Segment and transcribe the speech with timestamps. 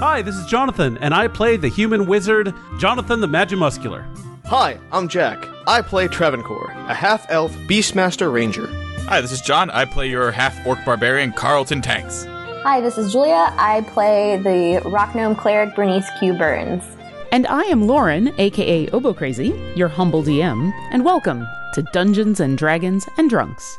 [0.00, 4.04] Hi, this is Jonathan, and I play the human wizard, Jonathan the Magimuscular.
[4.46, 5.46] Hi, I'm Jack.
[5.68, 8.66] I play Travancore, a half elf Beastmaster Ranger.
[9.06, 9.70] Hi, this is John.
[9.70, 12.24] I play your half orc barbarian, Carlton Tanks.
[12.64, 13.54] Hi, this is Julia.
[13.56, 16.34] I play the rock gnome cleric Bernice Q.
[16.34, 16.82] Burns.
[17.30, 22.58] And I am Lauren, aka Obo Crazy, your humble DM, and welcome to Dungeons and
[22.58, 23.78] Dragons and Drunks.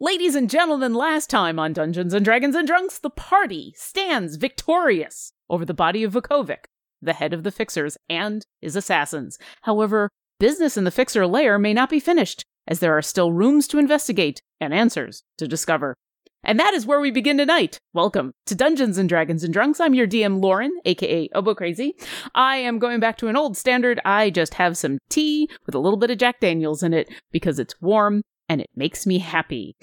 [0.00, 5.32] Ladies and gentlemen, last time on Dungeons and Dragons and Drunks, the party stands victorious
[5.50, 6.66] over the body of Vukovic,
[7.02, 9.38] the head of the Fixers, and his assassins.
[9.62, 13.66] However, business in the Fixer lair may not be finished, as there are still rooms
[13.66, 15.96] to investigate and answers to discover.
[16.44, 17.80] And that is where we begin tonight.
[17.92, 19.80] Welcome to Dungeons and Dragons and Drunks.
[19.80, 21.96] I'm your DM Lauren, aka Obo Crazy.
[22.36, 24.00] I am going back to an old standard.
[24.04, 27.58] I just have some tea with a little bit of Jack Daniels in it because
[27.58, 29.76] it's warm and it makes me happy.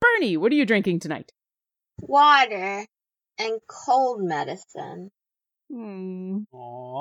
[0.00, 1.32] Bernie, what are you drinking tonight?
[2.00, 2.86] Water
[3.38, 5.10] and cold medicine.
[5.72, 6.40] Hmm.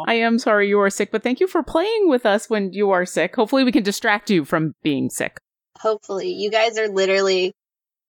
[0.07, 2.91] I am sorry you are sick, but thank you for playing with us when you
[2.91, 3.35] are sick.
[3.35, 5.39] Hopefully, we can distract you from being sick.
[5.79, 7.53] Hopefully, you guys are literally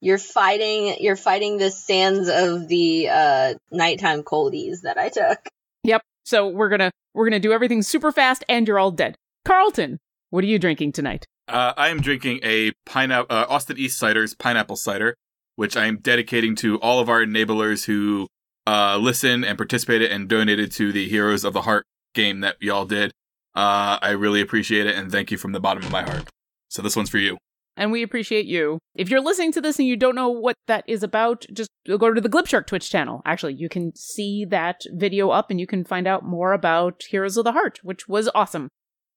[0.00, 5.38] you're fighting you're fighting the sands of the uh nighttime coldies that I took.
[5.82, 6.02] Yep.
[6.24, 9.16] So we're gonna we're gonna do everything super fast, and you're all dead.
[9.44, 9.98] Carlton,
[10.34, 11.28] what are you drinking tonight?
[11.46, 15.14] Uh, I am drinking a pineapple uh, Austin Eastciders pineapple cider,
[15.54, 18.26] which I am dedicating to all of our enablers who
[18.66, 22.84] uh, listened and participated and donated to the Heroes of the Heart game that y'all
[22.84, 23.12] did.
[23.54, 26.28] Uh, I really appreciate it and thank you from the bottom of my heart.
[26.68, 27.38] So this one's for you.
[27.76, 28.80] And we appreciate you.
[28.96, 32.12] If you're listening to this and you don't know what that is about, just go
[32.12, 33.22] to the Glibshark Twitch channel.
[33.24, 37.36] Actually, you can see that video up and you can find out more about Heroes
[37.36, 38.68] of the Heart, which was awesome.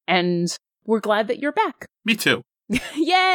[0.07, 0.55] And
[0.87, 1.85] we're glad that you're back.
[2.05, 2.41] Me too.
[2.69, 2.79] Yay!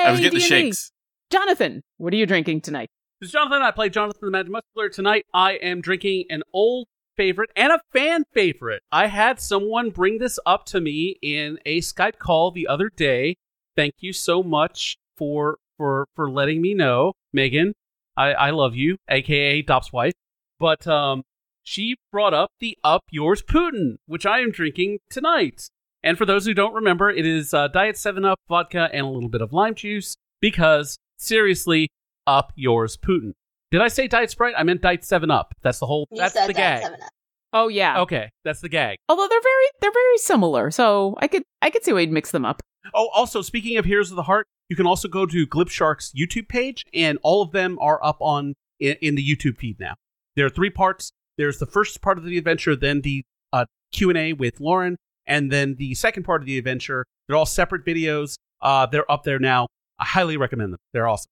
[0.07, 0.49] I was getting the D&D.
[0.49, 0.91] shakes.
[1.31, 2.89] Jonathan, what are you drinking tonight?
[3.21, 3.63] This is Jonathan.
[3.63, 4.93] I play Jonathan the Magimuscular.
[4.93, 8.83] Tonight, I am drinking an old favorite and a fan favorite.
[8.91, 13.37] I had someone bring this up to me in a Skype call the other day.
[13.77, 17.75] Thank you so much for for for letting me know, Megan.
[18.17, 20.13] I, I love you, aka Dop's wife.
[20.59, 21.23] But um,
[21.63, 25.71] she brought up the Up Yours Putin, which I am drinking tonight.
[26.05, 29.09] And for those who don't remember, it is uh, Diet 7 Up, vodka, and a
[29.09, 31.89] little bit of lime juice because, seriously,
[32.27, 33.33] Up Yours Putin.
[33.71, 34.55] Did I say Diet Sprite?
[34.57, 35.55] I meant Diet 7 Up.
[35.63, 36.83] That's the whole, You that's said the that gag.
[36.83, 37.09] seven up.
[37.55, 38.01] Oh yeah.
[38.01, 38.97] Okay, that's the gag.
[39.11, 42.31] Although they're very they're very similar, so I could I could see why you'd mix
[42.31, 42.63] them up.
[42.95, 46.49] Oh, also, speaking of Heroes of the Heart, you can also go to Glipshark's YouTube
[46.49, 49.95] page, and all of them are up on in, in the YouTube feed now.
[50.35, 51.13] There are three parts.
[51.37, 54.97] There's the first part of the adventure, then the uh, Q and A with Lauren,
[55.27, 57.05] and then the second part of the adventure.
[57.27, 58.37] They're all separate videos.
[58.61, 59.67] Uh, they're up there now.
[59.99, 60.81] I highly recommend them.
[60.93, 61.31] They're awesome.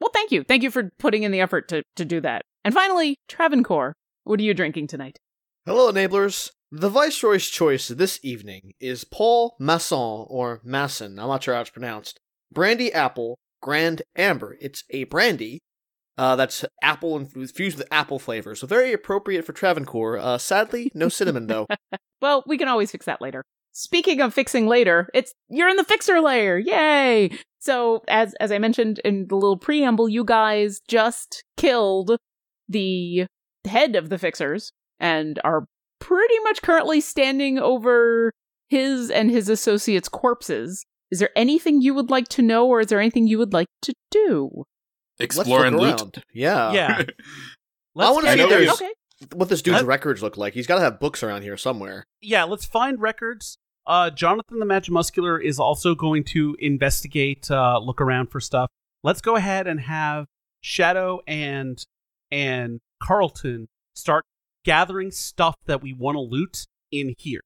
[0.00, 0.44] Well, thank you.
[0.44, 2.42] Thank you for putting in the effort to to do that.
[2.64, 5.18] And finally, Travancore, what are you drinking tonight?
[5.64, 6.50] Hello, enablers.
[6.72, 11.70] The Viceroy's choice this evening is Paul Masson, or Masson, I'm not sure how it's
[11.70, 12.18] pronounced.
[12.52, 14.56] Brandy Apple Grand Amber.
[14.60, 15.60] It's a brandy
[16.18, 20.18] uh, that's apple infused with apple flavor, so very appropriate for Travancore.
[20.18, 21.66] Uh, sadly, no cinnamon though.
[22.20, 23.44] Well, we can always fix that later.
[23.72, 26.56] Speaking of fixing later, it's you're in the fixer layer.
[26.56, 27.30] Yay!
[27.58, 32.16] So, as as I mentioned in the little preamble, you guys just killed
[32.68, 33.26] the
[33.66, 35.66] head of the fixers and are
[36.00, 38.32] pretty much currently standing over
[38.68, 40.84] his and his associates' corpses.
[41.10, 43.68] Is there anything you would like to know, or is there anything you would like
[43.82, 44.64] to do?
[45.18, 46.00] Explore Let's and look loot.
[46.00, 46.24] around.
[46.32, 46.72] Yeah.
[46.72, 47.02] Yeah.
[47.98, 48.92] I wanna see into there's- Okay.
[49.34, 49.86] What this dude's Huh?
[49.86, 50.52] records look like.
[50.52, 52.04] He's got to have books around here somewhere.
[52.20, 53.56] yeah, let's find records.
[53.86, 58.68] Uh, Jonathan the Magimuscular is also going to investigate, uh, look around for stuff.
[59.02, 60.26] Let's go ahead and have
[60.60, 61.82] Shadow and
[62.30, 64.24] and Carlton start
[64.64, 67.40] gathering stuff that we want to loot in here.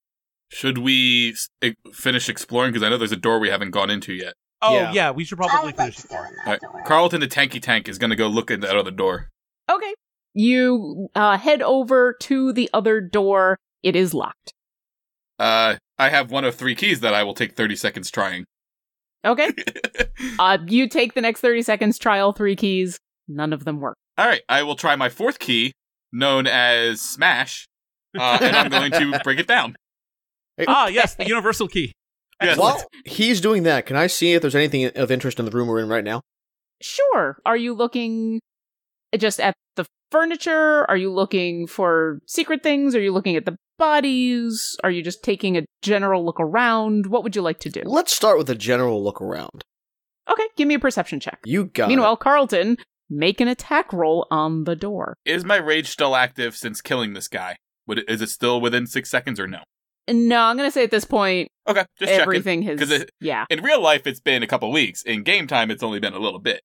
[0.48, 1.48] Should we s-
[1.92, 2.72] finish exploring?
[2.72, 4.34] Because I know there's a door we haven't gone into yet.
[4.62, 4.92] Oh Yeah.
[4.92, 6.30] yeah, we should probably finish the go part.
[6.30, 6.60] in All that right.
[6.72, 6.82] door.
[6.86, 9.28] Carlton the Tanky Tank is going to go look at that other door.
[9.70, 9.94] Okay.
[10.34, 13.58] You uh, head over to the other door.
[13.82, 14.52] It is locked.
[15.38, 18.44] Uh, I have one of three keys that I will take 30 seconds trying.
[19.24, 19.50] Okay.
[20.38, 22.98] uh, you take the next 30 seconds, try all three keys.
[23.28, 23.96] None of them work.
[24.18, 25.72] All right, I will try my fourth key
[26.12, 27.66] known as Smash,
[28.18, 29.76] uh, and I'm going to break it down.
[30.66, 31.92] Ah, yes, the universal key.
[32.42, 32.58] Yes.
[32.58, 35.68] While he's doing that, can I see if there's anything of interest in the room
[35.68, 36.22] we're in right now?
[36.80, 37.38] Sure.
[37.44, 38.40] Are you looking
[39.16, 40.88] just at the furniture?
[40.88, 42.94] Are you looking for secret things?
[42.94, 44.76] Are you looking at the bodies?
[44.82, 47.06] Are you just taking a general look around?
[47.06, 47.82] What would you like to do?
[47.84, 49.64] Let's start with a general look around.
[50.30, 51.40] Okay, give me a perception check.
[51.44, 52.76] You got Meanwhile, Carlton,
[53.08, 55.16] make an attack roll on the door.
[55.24, 57.56] Is my rage still active since killing this guy?
[57.86, 59.60] Would it, is it still within six seconds or no?
[60.08, 62.20] No, I'm gonna say at this point Okay, just checking.
[62.22, 63.44] everything has 'Cause it- yeah.
[63.50, 65.02] In real life, it's been a couple weeks.
[65.02, 66.62] In game time, it's only been a little bit.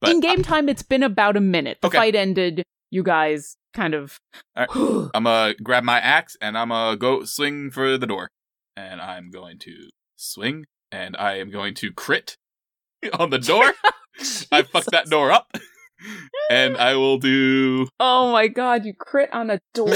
[0.00, 1.78] But In game time, it's been about a minute.
[1.82, 1.98] The Okay.
[1.98, 2.62] fight ended.
[2.90, 4.18] You guys kind of.
[4.56, 8.28] I'm gonna grab my axe and I'm gonna go swing for the door.
[8.76, 12.36] And I'm going to swing and I am going to crit
[13.18, 13.72] on the door.
[14.52, 15.50] I fucked that door up.
[16.50, 18.84] And I will do oh my god!
[18.84, 19.88] You crit on a door.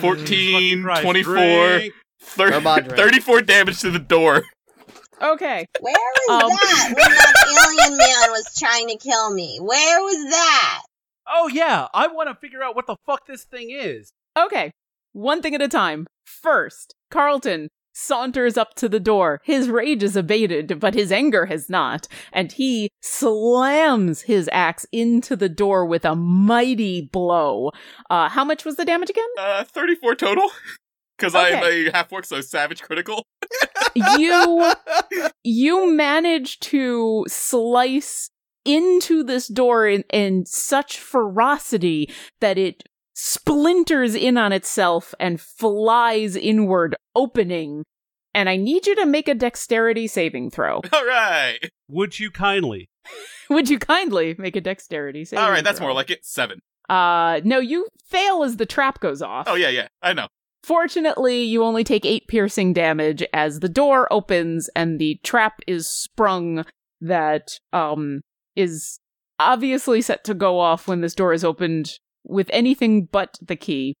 [0.00, 1.92] 14, Christ, 24, 30,
[2.52, 2.96] Come on, Drake.
[2.98, 4.42] 34 damage to the door.
[5.22, 5.66] okay.
[5.80, 6.50] Where was Um.
[6.50, 7.34] that when that
[7.64, 9.58] alien man was trying to kill me?
[9.60, 10.82] Where was that?
[11.28, 14.12] Oh yeah, I want to figure out what the fuck this thing is.
[14.36, 14.70] Okay,
[15.12, 16.06] one thing at a time.
[16.24, 19.40] First, Carlton saunters up to the door.
[19.42, 25.34] His rage is abated, but his anger has not, and he slams his axe into
[25.34, 27.70] the door with a mighty blow.
[28.10, 29.24] Uh, how much was the damage again?
[29.38, 30.50] Uh, 34 total.
[31.18, 31.86] Because Okay.
[31.88, 33.22] a half orc, so savage critical.
[33.94, 34.70] You
[35.44, 38.28] you manage to slice
[38.66, 42.82] into this door in, in such ferocity that it
[43.16, 47.82] splinters in on itself and flies inward, opening.
[48.34, 50.82] And I need you to make a dexterity saving throw.
[50.92, 51.58] All right.
[51.88, 52.88] Would you kindly?
[53.50, 55.86] Would you kindly make a dexterity saving All right, that's throw?
[55.88, 56.24] more like it.
[56.24, 56.60] Seven.
[56.88, 59.46] Uh, no, you fail as the trap goes off.
[59.48, 59.88] Oh, yeah, yeah.
[60.02, 60.28] I know.
[60.62, 65.88] Fortunately, you only take eight piercing damage as the door opens and the trap is
[65.88, 66.64] sprung
[67.00, 68.20] that um
[68.56, 68.98] is
[69.38, 73.94] obviously set to go off when this door is opened with anything but the key.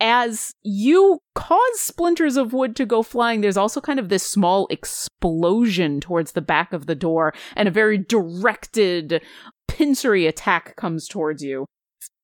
[0.00, 4.66] As you cause splinters of wood to go flying, there's also kind of this small
[4.68, 9.22] explosion towards the back of the door, and a very directed,
[9.68, 11.66] pincery attack comes towards you.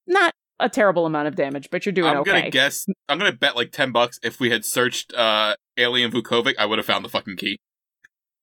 [0.09, 2.33] Not a terrible amount of damage, but you're doing I'm okay.
[2.33, 2.85] gonna guess.
[3.09, 4.19] I'm gonna bet like ten bucks.
[4.25, 7.59] If we had searched uh, Alien Vukovic, I would have found the fucking key.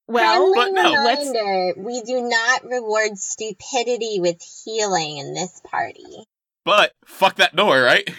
[0.08, 1.04] Well, but Friendly no.
[1.04, 6.26] let's we do not reward stupidity with healing in this party.
[6.66, 8.10] But fuck that door, right?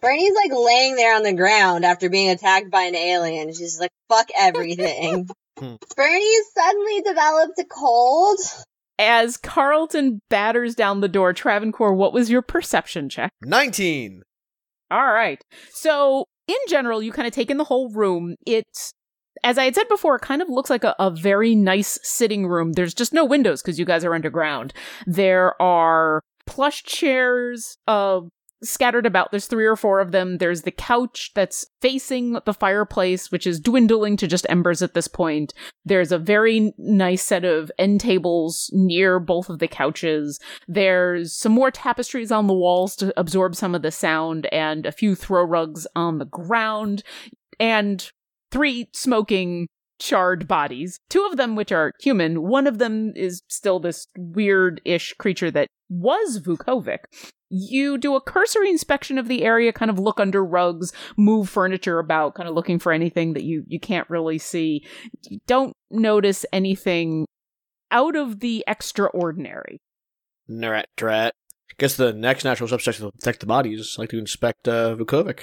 [0.00, 3.52] Bernie's like laying there on the ground after being attacked by an alien.
[3.52, 5.28] She's like, fuck everything.
[5.56, 8.38] Bernie suddenly developed a cold.
[8.98, 13.30] as Carlton batters down the door, Travancore, what was your perception check?
[13.44, 14.22] 19.
[14.90, 15.40] All right.
[15.70, 18.34] So, in general, you kind of take in the whole room.
[18.46, 18.92] It's,
[19.44, 22.46] as I had said before, it kind of looks like a, a very nice sitting
[22.46, 22.72] room.
[22.72, 24.72] There's just no windows because you guys are underground.
[25.06, 28.20] There are plush chairs uh,
[28.62, 29.30] scattered about.
[29.30, 30.38] There's three or four of them.
[30.38, 35.08] There's the couch that's facing the fireplace, which is dwindling to just embers at this
[35.08, 35.52] point.
[35.84, 40.38] There's a very nice set of end tables near both of the couches.
[40.68, 44.92] There's some more tapestries on the walls to absorb some of the sound, and a
[44.92, 47.02] few throw rugs on the ground,
[47.58, 48.10] and
[48.50, 49.68] three smoking
[50.02, 50.98] charred bodies.
[51.08, 55.50] Two of them, which are human, one of them is still this weird ish creature
[55.52, 57.04] that was Vukovic.
[57.50, 61.98] You do a cursory inspection of the area, kind of look under rugs, move furniture
[61.98, 64.84] about, kind of looking for anything that you, you can't really see.
[65.28, 67.26] You don't notice anything
[67.90, 69.80] out of the extraordinary.
[70.48, 71.34] Drat, drat.
[71.78, 75.42] Guess the next natural suspect to detect the bodies like to inspect uh, Vukovic.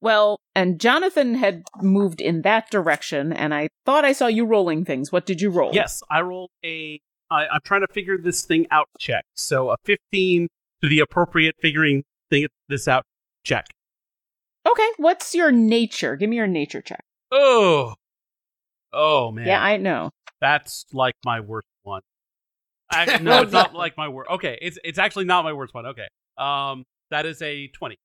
[0.00, 4.84] Well, and Jonathan had moved in that direction, and I thought I saw you rolling
[4.84, 5.12] things.
[5.12, 5.72] What did you roll?
[5.74, 7.00] Yes, I rolled a.
[7.30, 9.24] I, I'm trying to figure this thing out check.
[9.34, 10.48] So a 15
[10.82, 13.04] to the appropriate figuring thing this out
[13.44, 13.66] check.
[14.66, 16.16] Okay, what's your nature?
[16.16, 17.04] Give me your nature check.
[17.30, 17.94] Oh,
[18.92, 19.46] oh man.
[19.46, 20.10] Yeah, I know.
[20.40, 22.02] That's like my worst one.
[22.92, 24.30] Actually, no, it's not like my worst.
[24.30, 25.86] Okay, it's it's actually not my worst one.
[25.86, 27.98] Okay, um, that is a twenty.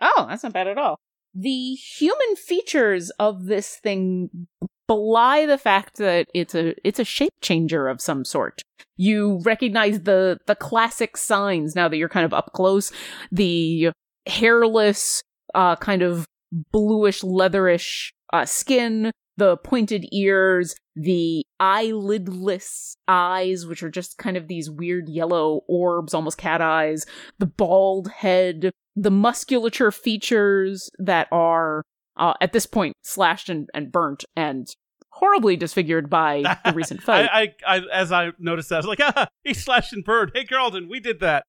[0.00, 0.98] Oh, that's not bad at all.
[1.38, 4.48] The human features of this thing
[4.86, 8.62] belie the fact that it's a it's a shape changer of some sort.
[8.96, 12.90] You recognize the the classic signs now that you're kind of up close.
[13.30, 13.90] The
[14.26, 15.22] hairless,
[15.54, 16.26] uh, kind of
[16.72, 24.48] bluish leatherish uh, skin, the pointed ears, the eyelidless eyes, which are just kind of
[24.48, 27.04] these weird yellow orbs, almost cat eyes,
[27.38, 31.82] the bald head, the musculature features that are
[32.16, 34.66] uh, at this point slashed and, and burnt and
[35.10, 37.28] horribly disfigured by the recent fight.
[37.32, 40.32] I, I, I, as I noticed that, I was like, ah, he slashed and burned.
[40.34, 41.44] Hey, Carlton, we did that.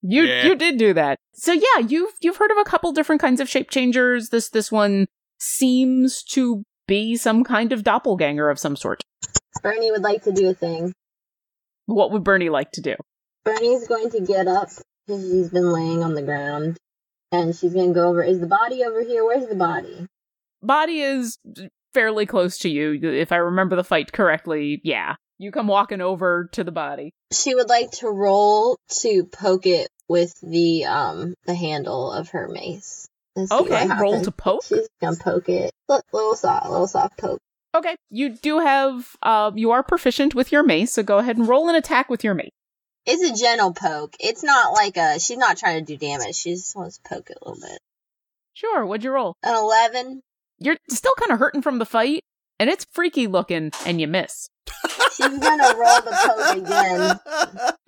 [0.00, 0.46] You Yeah.
[0.46, 1.18] you did do that.
[1.34, 4.30] So yeah, you've you've heard of a couple different kinds of shape changers.
[4.30, 5.06] This this one
[5.38, 9.02] seems to be some kind of doppelganger of some sort.
[9.62, 10.92] Bernie would like to do a thing.
[11.86, 12.94] What would Bernie like to do?
[13.44, 14.68] Bernie's going to get up
[15.06, 16.76] because she's been laying on the ground,
[17.32, 18.22] and she's going to go over.
[18.22, 19.24] Is the body over here?
[19.24, 20.06] Where's the body?
[20.62, 21.38] Body is
[21.94, 22.98] fairly close to you.
[23.02, 25.16] If I remember the fight correctly, yeah.
[25.38, 27.12] You come walking over to the body.
[27.32, 32.46] She would like to roll to poke it with the um the handle of her
[32.46, 33.08] mace.
[33.50, 34.62] Okay, roll to poke.
[34.64, 35.72] She's gonna poke it.
[35.88, 37.40] Look, little soft, little soft poke.
[37.74, 41.48] Okay, you do have uh you are proficient with your mace, so go ahead and
[41.48, 42.50] roll an attack with your mace.
[43.06, 44.14] It's a gentle poke.
[44.20, 45.18] It's not like a.
[45.18, 46.36] She's not trying to do damage.
[46.36, 47.78] She just wants to poke it a little bit.
[48.54, 49.34] Sure, what'd you roll?
[49.42, 50.20] An eleven.
[50.58, 52.22] You're still kind of hurting from the fight,
[52.60, 54.48] and it's freaky looking, and you miss.
[55.16, 57.20] She's gonna roll the poke again.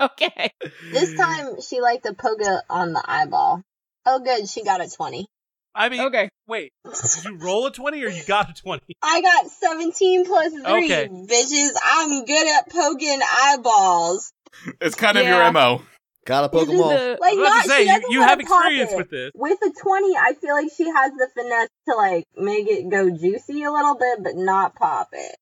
[0.00, 0.50] Okay.
[0.92, 3.62] This time she liked to poke it on the eyeball.
[4.04, 4.48] Oh, good.
[4.48, 5.28] She got a twenty.
[5.72, 6.28] I mean, Okay.
[6.48, 8.82] wait, did you roll a 20 or you got a 20?
[9.02, 11.08] I got 17 plus 3, Okay.
[11.08, 11.70] bitches.
[11.82, 14.32] I'm good at poking eyeballs.
[14.80, 15.36] It's kind of Yeah.
[15.36, 15.82] your MO.
[16.26, 16.90] Gotta poke them Isn't all.
[16.90, 18.96] The- Like, I was not, to say, you, you have experience it.
[18.96, 19.30] with this.
[19.34, 23.10] With a 20, I feel like she has the finesse to, like, make it go
[23.10, 25.36] juicy a little bit, but not pop it.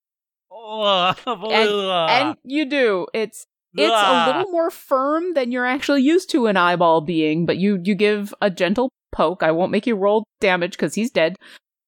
[0.51, 2.11] Oh, ugh, ugh.
[2.11, 3.07] and you do.
[3.15, 7.57] It's it's a little more firm than you're actually used to an eyeball being, but
[7.57, 9.43] you you give a gentle poke.
[9.43, 11.37] I won't make you roll damage because he's dead.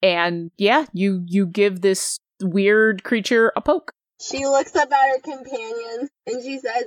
[0.03, 3.91] And yeah, you you give this weird creature a poke.
[4.23, 6.85] She looks up at her companion and she says,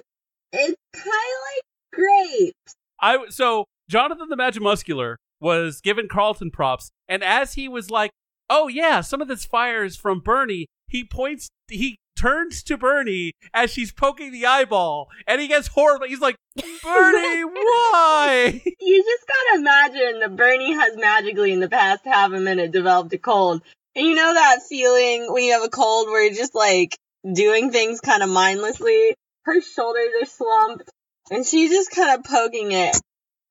[0.52, 1.64] It's kind of like
[1.94, 2.76] grapes.
[3.02, 8.12] I so Jonathan the Magimuscular was given Carlton props, and as he was like,
[8.50, 13.34] "Oh yeah, some of this fire is from Bernie," he points, he turns to Bernie
[13.54, 16.08] as she's poking the eyeball, and he gets horrible.
[16.08, 22.06] He's like, "Bernie, why?" You just gotta imagine that Bernie has magically in the past
[22.06, 23.62] half a minute developed a cold.
[23.96, 26.96] And you know that feeling when you have a cold where you're just like
[27.34, 29.16] doing things kind of mindlessly?
[29.48, 30.92] Her shoulders are slumped
[31.32, 33.00] and she's just kind of poking it.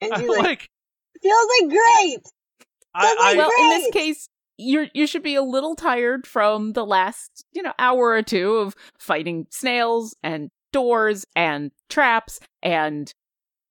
[0.00, 0.68] And I'm she's like, like,
[1.22, 2.32] feels like grapes.
[2.94, 6.84] I, I, well, in this case, you you should be a little tired from the
[6.84, 13.12] last, you know, hour or two of fighting snails and doors and traps and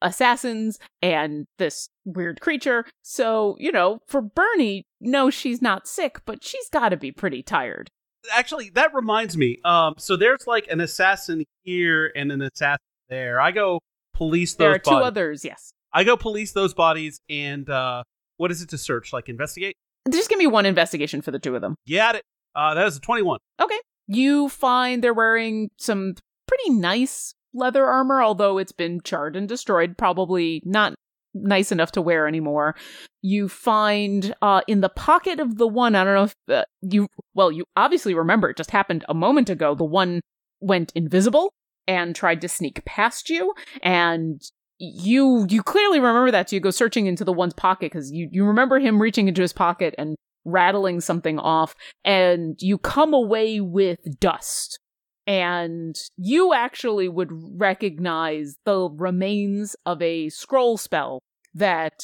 [0.02, 2.86] assassins and this weird creature.
[3.02, 7.42] So, you know, for Bernie, no, she's not sick, but she's got to be pretty
[7.42, 7.90] tired.
[8.34, 12.80] Actually that reminds me um so there's like an assassin here and an assassin
[13.10, 13.80] there i go
[14.14, 15.08] police those There are two bodies.
[15.08, 15.72] others, yes.
[15.94, 18.04] i go police those bodies and uh
[18.38, 19.76] what is it to search like investigate
[20.12, 21.76] Just give me one investigation for the two of them.
[21.86, 22.20] Yeah.
[22.54, 23.40] Uh, that is a 21.
[23.62, 23.80] Okay.
[24.08, 26.16] You find they're wearing some
[26.48, 30.94] pretty nice leather armor, although it's been charred and destroyed, probably not
[31.36, 32.76] nice enough to wear anymore.
[33.22, 37.08] You find uh, in the pocket of the one, I don't know if uh, you,
[37.34, 39.76] well, you obviously remember it just happened a moment ago.
[39.76, 40.22] The one
[40.62, 41.52] went invisible
[41.88, 44.42] and tried to sneak past you, and
[44.80, 46.50] you you clearly remember that.
[46.50, 49.42] So you go searching into the one's pocket because you you remember him reaching into
[49.42, 50.16] his pocket and
[50.46, 54.80] rattling something off, and you come away with dust.
[55.28, 61.24] And you actually would recognize the remains of a scroll spell
[61.56, 62.02] that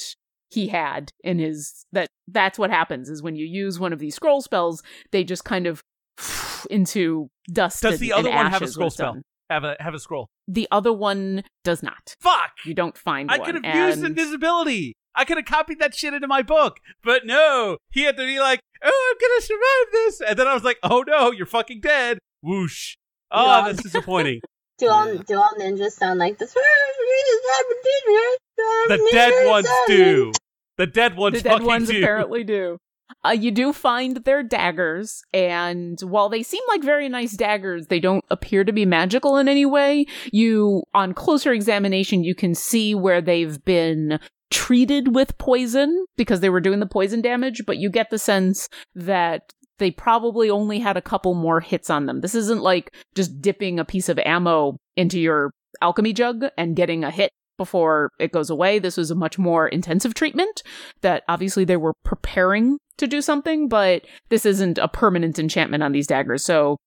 [0.50, 4.15] he had in his that that's what happens is when you use one of these
[4.15, 5.81] scroll spells they just kind of
[6.70, 9.17] into dust Does and- the other one have a scroll spell?
[9.50, 10.29] Have a have a scroll.
[10.48, 12.51] the other one does not Fuck!
[12.65, 13.41] you don't find one.
[13.41, 14.93] I could have used invisibility.
[15.13, 17.75] I could have copied that shit into my book, but no.
[17.91, 20.77] He had to be like, "Oh, I'm gonna survive this," and then I was like,
[20.84, 22.96] "Oh no, you're fucking dead." Whoosh.
[23.29, 24.39] Oh, that's disappointing.
[24.77, 25.22] Do all Yeah.
[25.27, 26.55] do all ninjas sound like this?
[28.88, 30.32] the dead ones do.
[30.77, 31.98] The dead ones the dead ones do.
[31.98, 32.77] apparently do.
[33.25, 38.00] Uh, you do find their daggers, and while they seem like very nice daggers, they
[38.00, 40.06] don't appear to be magical in any way.
[40.32, 46.50] You, on closer examination, you can see where they've been treated with poison because they
[46.50, 50.98] were doing the poison damage, but you get the sense that they probably only had
[50.98, 52.22] a couple more hits on them.
[52.22, 55.51] This isn't like just dipping a piece of ammo into your
[55.82, 57.32] alchemy jug and getting a hit
[57.63, 58.80] before it goes away.
[58.80, 60.63] This was a much more intensive treatment
[61.01, 65.91] that obviously they were preparing to do something, but this isn't a permanent enchantment on
[65.91, 66.44] these daggers.
[66.44, 66.77] So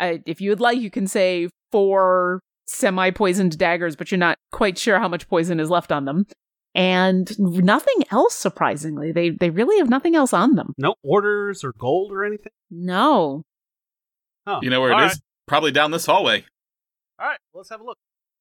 [0.00, 4.36] Uh, if you would like, you can say four semi poisoned daggers, but you're not
[4.52, 6.24] quite sure how much poison is left on them.
[6.74, 9.10] And nothing else, surprisingly.
[9.10, 10.72] They they really have nothing else on them.
[10.78, 12.52] No orders or gold or anything.
[12.70, 13.42] No.
[14.46, 14.60] Huh.
[14.62, 15.00] You know where it is?
[15.00, 15.16] All right.
[15.48, 16.44] Probably down this hallway.
[17.18, 17.98] All right, let's have a look.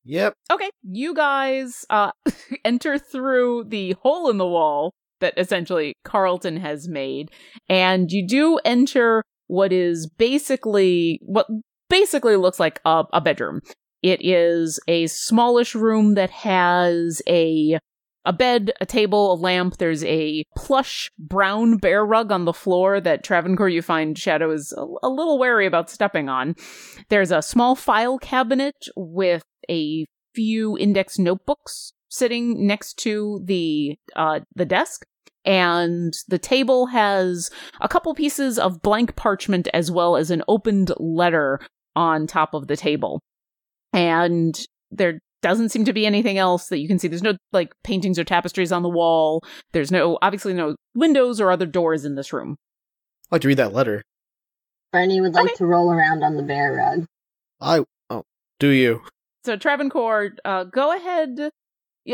[0.07, 0.33] Yep.
[0.51, 2.11] Okay, you guys uh
[2.65, 7.29] enter through the hole in the wall that essentially Carlton has made,
[7.67, 11.47] and you do enter what is basically what
[11.89, 13.61] basically looks like a, a bedroom.
[14.01, 17.77] It is a smallish room that has a
[18.27, 19.77] a bed, a table, a lamp.
[19.77, 24.73] There's a plush brown bear rug on the floor that Travancore you find Shadow is
[24.77, 26.55] a, a little wary about stepping on.
[27.09, 30.05] There's a small file cabinet with a
[30.35, 35.05] few index notebooks sitting next to the uh, the desk.
[35.45, 40.91] And the table has a couple pieces of blank parchment as well as an opened
[40.97, 41.61] letter
[41.95, 43.21] on top of the table.
[43.93, 44.59] And
[44.91, 47.07] there doesn't seem to be anything else that you can see.
[47.07, 49.43] There's no like paintings or tapestries on the wall.
[49.71, 52.57] There's no obviously no windows or other doors in this room.
[53.31, 54.03] I'd like to read that letter.
[54.91, 55.55] Bernie would like Okay.
[55.55, 57.05] to roll around on the bear rug.
[57.59, 58.23] I oh,
[58.59, 59.01] do you?
[59.43, 61.51] So Travancore, uh, go ahead.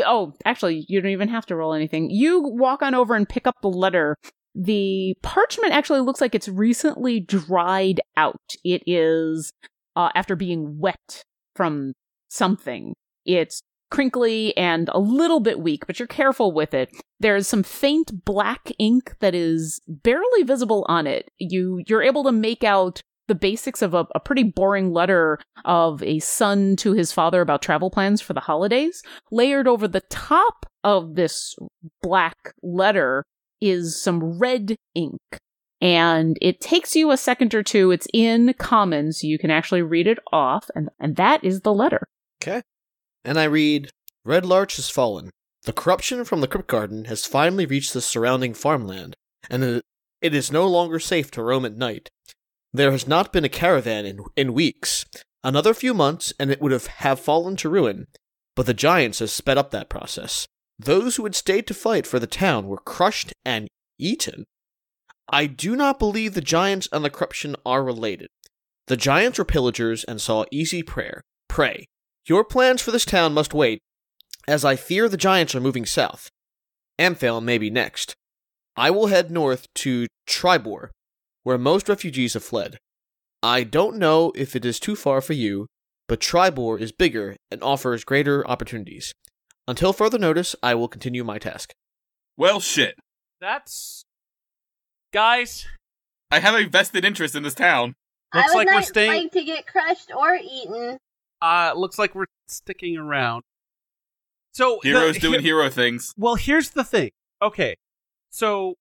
[0.04, 2.10] Oh, actually, you don't even have to roll anything.
[2.10, 4.16] You walk on over and pick up the letter.
[4.56, 8.40] The parchment actually looks like it's recently dried out.
[8.64, 9.52] It is
[9.96, 11.22] uh, after being wet
[11.54, 11.92] from
[12.28, 12.94] something.
[13.24, 16.90] It's crinkly and a little bit weak, but you're careful with it.
[17.20, 21.30] There's some faint black ink that is barely visible on it.
[21.38, 26.02] You you're able to make out the basics of a, a pretty boring letter of
[26.02, 29.02] a son to his father about travel plans for the holidays.
[29.30, 31.56] Layered over the top of this
[32.02, 33.24] black letter
[33.60, 35.20] is some red ink.
[35.80, 37.90] And it takes you a second or two.
[37.90, 41.74] It's in common, so you can actually read it off, and, and that is the
[41.74, 42.06] letter.
[42.42, 42.62] Okay.
[43.24, 43.90] And I read
[44.24, 45.30] Red Larch has fallen.
[45.64, 49.14] The corruption from the Crypt Garden has finally reached the surrounding farmland,
[49.48, 49.84] and it-
[50.20, 52.08] is no longer safe to roam at night.
[52.72, 55.04] There has not been a caravan in, in weeks.
[55.42, 58.06] Another few months, and it would have, have fallen to ruin.
[58.56, 60.46] But the giants have sped up that process.
[60.78, 64.44] Those who had stayed to fight for the town were crushed and eaten.
[65.28, 68.28] I do not believe the giants and the corruption are related.
[68.86, 71.86] The giants were pillagers and saw easy prayer, prey.
[72.26, 73.80] Your plans for this town must wait,
[74.48, 76.30] as I fear the giants are moving south.
[76.98, 78.14] Amphail may be next.
[78.76, 80.88] I will head north to Triboar,
[81.42, 82.78] where most refugees have fled.
[83.42, 85.66] I don't know if it is too far for you,
[86.08, 89.12] but Triboar is bigger and offers greater opportunities.
[89.68, 91.72] Until further notice, I will continue my task.
[92.36, 92.96] Well, shit.
[93.40, 94.02] That's
[95.12, 95.66] guys.
[96.30, 97.94] I have a vested interest in this town.
[98.34, 100.98] Looks I would like we're not staying- like to get crushed or eaten.
[101.44, 103.42] Uh, looks like we're sticking around.
[104.52, 106.14] So the- Heroes doing here- hero things.
[106.16, 107.10] Well, here's the thing.
[107.42, 107.76] Okay,
[108.30, 108.76] so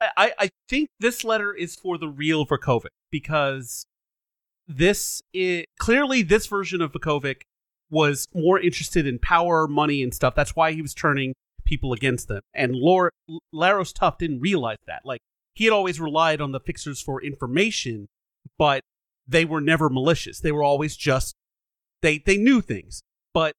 [0.00, 3.84] I I think this letter is for the real Vukovic because
[4.66, 7.42] this is clearly this version of Vukovic
[7.90, 10.34] was more interested in power, money, and stuff.
[10.34, 12.40] That's why he was turning people against them.
[12.54, 13.12] And Lor-
[13.54, 15.02] Laros Tuff didn't realize that.
[15.04, 15.20] Like
[15.54, 18.06] he had always relied on the fixers for information,
[18.58, 18.80] but
[19.26, 20.40] they were never malicious.
[20.40, 21.34] They were always just
[22.02, 23.02] they they knew things.
[23.32, 23.52] But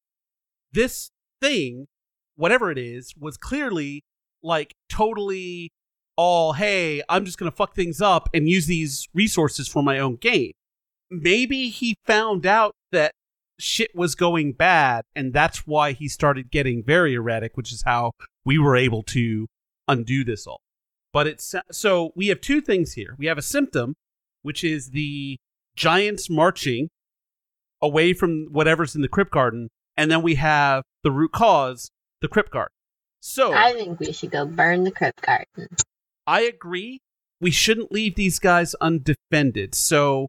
[0.72, 1.88] this thing,
[2.36, 4.04] whatever it is, was clearly
[4.44, 5.72] like totally
[6.16, 10.16] all, hey, I'm just gonna fuck things up and use these resources for my own
[10.16, 10.54] gain.
[11.10, 13.14] Maybe he found out that
[13.60, 18.12] shit was going bad, and that's why he started getting very erratic, which is how
[18.46, 19.48] we were able to
[19.88, 20.62] undo this all.
[21.14, 23.16] But it's so we have two things here.
[23.18, 23.96] We have a symptom,
[24.42, 25.38] which is the
[25.76, 26.90] giants marching
[27.82, 31.90] away from whatever's in the crypt garden, and then we have the root cause,
[32.22, 32.74] the crypt garden.
[33.20, 35.68] So I think we should go burn the crypt garden.
[36.26, 37.02] I agree.
[37.40, 39.76] We shouldn't leave these guys undefended.
[39.76, 40.28] So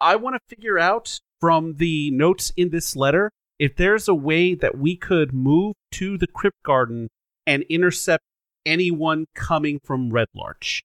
[0.00, 4.54] I want to figure out from the notes in this letter if there's a way
[4.54, 7.08] that we could move to the crypt garden
[7.46, 8.24] and intercept
[8.64, 10.82] anyone coming from Red Larch.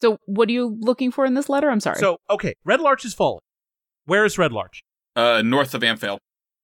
[0.00, 1.70] So, what are you looking for in this letter?
[1.70, 1.98] I'm sorry.
[1.98, 3.40] So, okay, Red Larch is falling.
[4.06, 4.82] Where is Red Larch?
[5.16, 6.18] Uh, north of Amphail.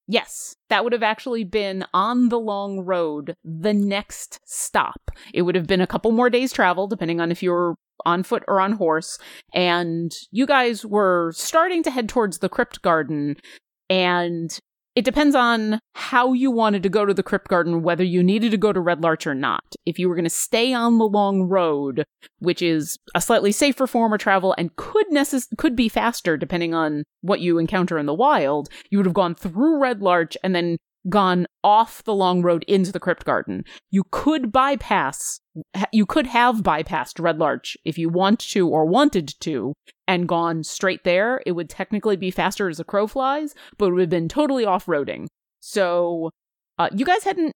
[0.06, 5.10] Yes, that would have actually been on the long road, the next stop.
[5.32, 8.22] It would have been a couple more days' travel, depending on if you were on
[8.22, 9.18] foot or on horse.
[9.54, 13.36] And you guys were starting to head towards the crypt garden,
[13.88, 14.56] and
[14.94, 18.50] it depends on how you wanted to go to the Crypt Garden, whether you needed
[18.52, 19.74] to go to Red Larch or not.
[19.84, 22.04] If you were going to stay on the long road,
[22.38, 26.74] which is a slightly safer form of travel and could necess- could be faster depending
[26.74, 30.54] on what you encounter in the wild, you would have gone through Red Larch and
[30.54, 30.76] then
[31.08, 33.64] gone off the long road into the Crypt Garden.
[33.90, 35.40] You could bypass,
[35.92, 39.74] you could have bypassed Red Larch if you want to or wanted to
[40.08, 41.42] and gone straight there.
[41.46, 44.64] It would technically be faster as a crow flies, but it would have been totally
[44.64, 45.26] off roading.
[45.60, 46.30] So,
[46.78, 47.52] uh, you guys hadn't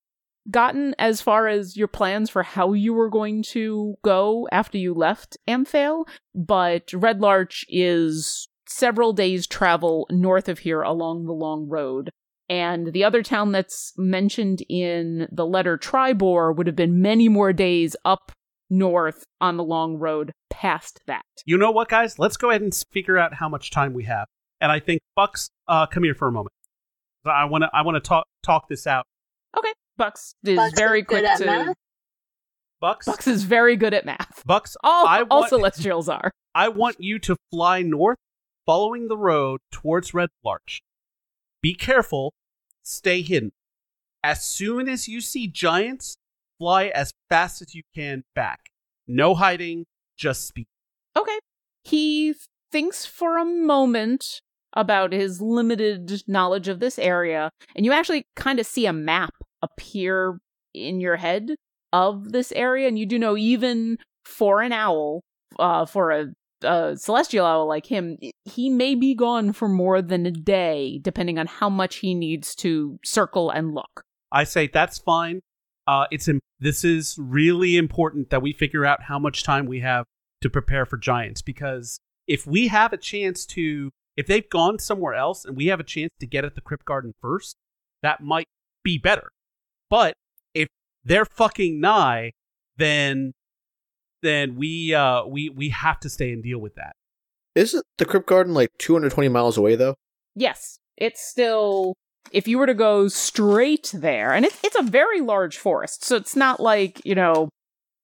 [0.50, 4.94] gotten as far as your plans for how you were going to go after you
[4.94, 11.68] left Amphail, but Red Larch is several days' travel north of here along the long
[11.68, 12.10] road.
[12.48, 17.52] And the other town that's mentioned in the letter Triboar would have been many more
[17.52, 18.32] days up
[18.70, 21.24] north on the long road past that.
[21.44, 22.18] You know what, guys?
[22.18, 24.26] Let's go ahead and figure out how much time we have.
[24.60, 26.52] And I think Bucks, uh, come here for a moment.
[27.24, 29.04] I want to I want to talk talk this out.
[29.56, 29.72] Okay.
[29.96, 31.74] Bucks is Bucks very is quick good at to math.
[32.80, 34.42] Bucks, Bucks is very good at math.
[34.46, 34.76] Bucks.
[34.82, 36.30] All, I all want- celestials are.
[36.54, 38.18] I want you to fly north,
[38.64, 40.80] following the road towards Red Larch.
[41.60, 42.32] Be careful,
[42.88, 43.52] stay hidden.
[44.24, 46.16] As soon as you see giants,
[46.58, 48.60] fly as fast as you can back.
[49.06, 50.66] No hiding, just speed.
[51.16, 51.38] Okay.
[51.84, 52.34] He
[52.70, 54.40] thinks for a moment
[54.74, 59.30] about his limited knowledge of this area, and you actually kind of see a map
[59.62, 60.38] appear
[60.74, 61.54] in your head
[61.92, 65.22] of this area, and you do know even for an owl,
[65.58, 66.26] uh, for a,
[66.62, 71.38] a celestial owl like him, he may be gone for more than a day, depending
[71.38, 74.04] on how much he needs to circle and look.
[74.30, 75.40] I say that's fine.
[75.86, 79.80] Uh, it's im- this is really important that we figure out how much time we
[79.80, 80.04] have
[80.42, 85.14] to prepare for giants because if we have a chance to, if they've gone somewhere
[85.14, 87.56] else and we have a chance to get at the crypt garden first,
[88.02, 88.48] that might
[88.84, 89.30] be better.
[89.88, 90.14] But
[90.54, 90.68] if
[91.04, 92.32] they're fucking nigh,
[92.76, 93.32] then
[94.22, 96.94] then we uh we we have to stay and deal with that.
[97.54, 99.94] Isn't the Crypt Garden like 220 miles away though?
[100.34, 101.94] Yes, it's still.
[102.30, 106.16] If you were to go straight there, and it, it's a very large forest, so
[106.16, 107.48] it's not like you know,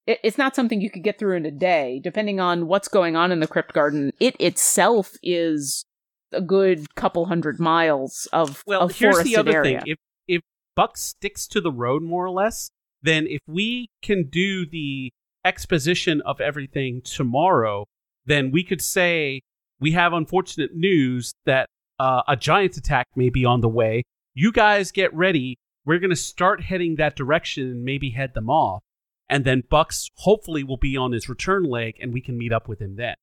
[0.06, 2.00] it, it's not something you could get through in a day.
[2.02, 5.84] Depending on what's going on in the crypt garden, it itself is
[6.32, 9.80] a good couple hundred miles of Well, of here's forested the other area.
[9.80, 9.92] thing.
[9.92, 10.42] If if
[10.74, 12.70] Buck sticks to the road more or less,
[13.02, 15.12] then if we can do the
[15.44, 17.86] exposition of everything tomorrow,
[18.26, 19.42] then we could say
[19.80, 24.02] we have unfortunate news that uh, a giant attack may be on the way.
[24.34, 25.58] You guys get ready.
[25.84, 28.82] We're going to start heading that direction and maybe head them off.
[29.28, 32.68] And then Bucks hopefully will be on his return leg and we can meet up
[32.68, 33.14] with him then.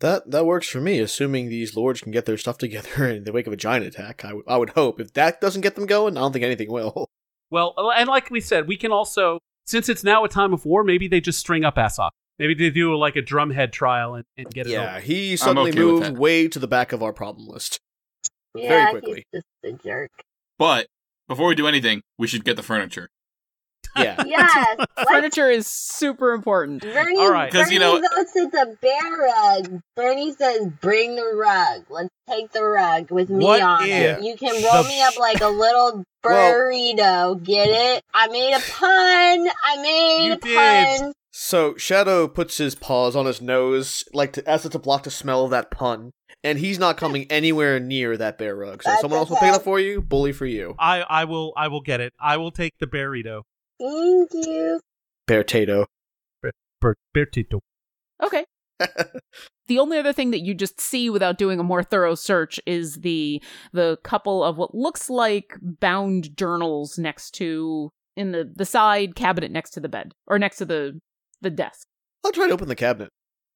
[0.00, 3.32] That that works for me, assuming these lords can get their stuff together in the
[3.32, 4.24] wake of a giant attack.
[4.24, 5.00] I, w- I would hope.
[5.00, 7.08] If that doesn't get them going, I don't think anything will.
[7.50, 10.82] Well, and like we said, we can also, since it's now a time of war,
[10.82, 12.10] maybe they just string up Asok.
[12.38, 15.00] Maybe they do like a drumhead trial and, and get it Yeah, over.
[15.00, 17.80] he suddenly okay moved way to the back of our problem list.
[18.54, 19.24] Yeah, quickly.
[19.32, 20.10] he's just a jerk.
[20.58, 20.86] But
[21.28, 23.08] before we do anything, we should get the furniture.
[23.96, 24.22] Yeah.
[24.26, 24.78] Yes.
[25.08, 26.82] Furniture is super important.
[26.82, 27.50] Bernie, All right.
[27.52, 29.80] 'Cause, Bernie you know- goes to the bear rug.
[29.96, 31.84] Bernie says, "Bring the rug.
[31.90, 34.24] Let's take the rug with me on if it.
[34.24, 37.42] You can roll the- me up like a little Well- burrito.
[37.42, 38.02] Get it?
[38.14, 39.48] I made a pun.
[39.64, 41.00] I made You a did.
[41.02, 41.12] pun.
[41.30, 45.10] So Shadow puts his paws on his nose, like to, as if to block the
[45.10, 46.10] smell of that pun,
[46.42, 48.82] and he's not coming anywhere near that bear rug.
[48.82, 49.46] So if That's someone else will okay.
[49.46, 50.00] pick it up for you.
[50.02, 52.12] Bully for you, I, I will I will get it.
[52.18, 53.42] I will take the burrito.
[53.80, 54.80] Thank you.
[55.28, 55.86] Bear Tato.
[56.80, 57.60] Ber- Bertito.
[58.22, 58.44] Okay.
[59.68, 62.96] the only other thing that you just see without doing a more thorough search is
[62.96, 69.14] the the couple of what looks like bound journals next to in the the side
[69.14, 71.00] cabinet next to the bed or next to the
[71.40, 71.86] the desk.
[72.24, 73.10] I'll try to open the cabinet.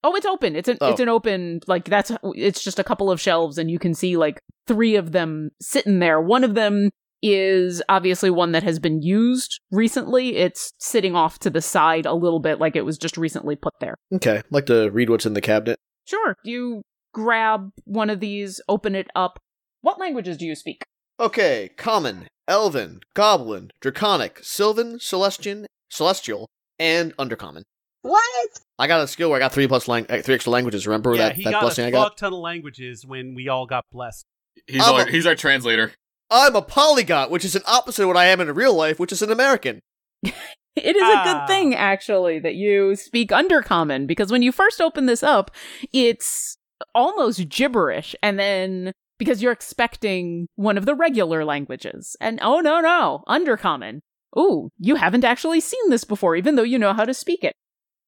[0.04, 0.56] Oh, it's open.
[0.56, 0.90] It's an Oh.
[0.90, 4.16] it's an open like that's it's just a couple of shelves and you can see
[4.16, 6.20] like three of them sitting there.
[6.20, 6.90] One of them
[7.22, 10.36] is obviously one that has been used recently.
[10.36, 13.74] It's sitting off to the side a little bit like it was just recently put
[13.80, 13.94] there.
[14.12, 15.78] Okay, I'd like to read what's in the cabinet.
[16.04, 16.36] Sure.
[16.44, 16.82] You
[17.14, 19.38] grab one of these, open it up.
[19.82, 20.82] What languages do you speak?
[21.20, 27.62] Okay, common, elven, goblin, draconic, sylvan, celestian, celestial, and undercommon.
[28.02, 28.48] What?
[28.78, 30.86] I got a skill where I got three plus lang- uh, three extra languages.
[30.86, 32.02] Remember yeah, that, he that got blessing a I got?
[32.04, 34.24] fuck ton of languages when we all got blessed.
[34.66, 35.92] He's I'm our, he's our translator.
[36.32, 39.12] I'm a polyglot, which is an opposite of what I am in real life, which
[39.12, 39.80] is an American.
[40.74, 41.24] It is a Ah.
[41.46, 45.50] good thing, actually, that you speak Undercommon, because when you first open this up,
[45.92, 46.56] it's
[46.94, 52.16] almost gibberish, and then because you're expecting one of the regular languages.
[52.22, 54.00] And oh no, no, undercommon.
[54.38, 57.52] Ooh, you haven't actually seen this before, even though you know how to speak it.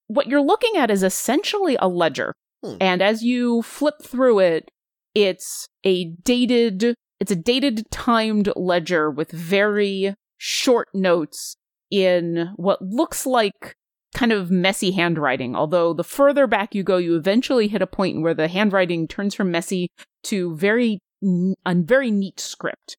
[0.06, 2.32] What you're looking at is essentially a ledger.
[2.64, 2.76] Hmm.
[2.80, 4.70] And as you flip through it,
[5.14, 11.57] it's a dated, it's a dated timed ledger with very short notes
[11.90, 13.77] in what looks like
[14.14, 15.55] kind of messy handwriting.
[15.57, 19.35] Although the further back you go, you eventually hit a point where the handwriting turns
[19.35, 19.88] from messy
[20.24, 22.96] to very, a very neat script.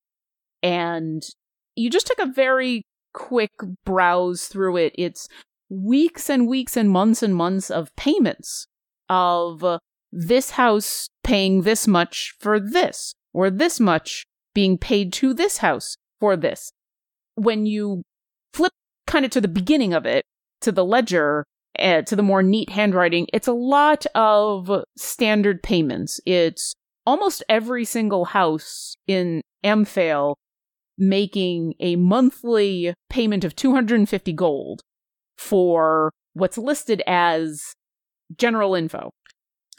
[0.62, 1.24] And
[1.76, 3.52] you just took a very quick
[3.86, 4.94] browse through it.
[4.98, 5.28] It's
[5.70, 8.68] weeks and weeks and months and months of payments
[9.10, 9.80] of uh,
[10.12, 15.98] this house paying this much for this, or this much being paid to this house
[16.20, 16.72] for this.
[17.36, 18.04] When you
[18.54, 18.72] flip
[19.06, 20.24] kind of to the beginning of it,
[20.62, 21.44] to the ledger,
[21.78, 26.22] uh, to the more neat handwriting, it's a lot of standard payments.
[26.26, 26.74] It's
[27.06, 30.36] almost every single house in Amphail
[30.98, 34.82] making a monthly payment of 250 gold
[35.38, 37.74] for what's listed as
[38.38, 39.12] general info.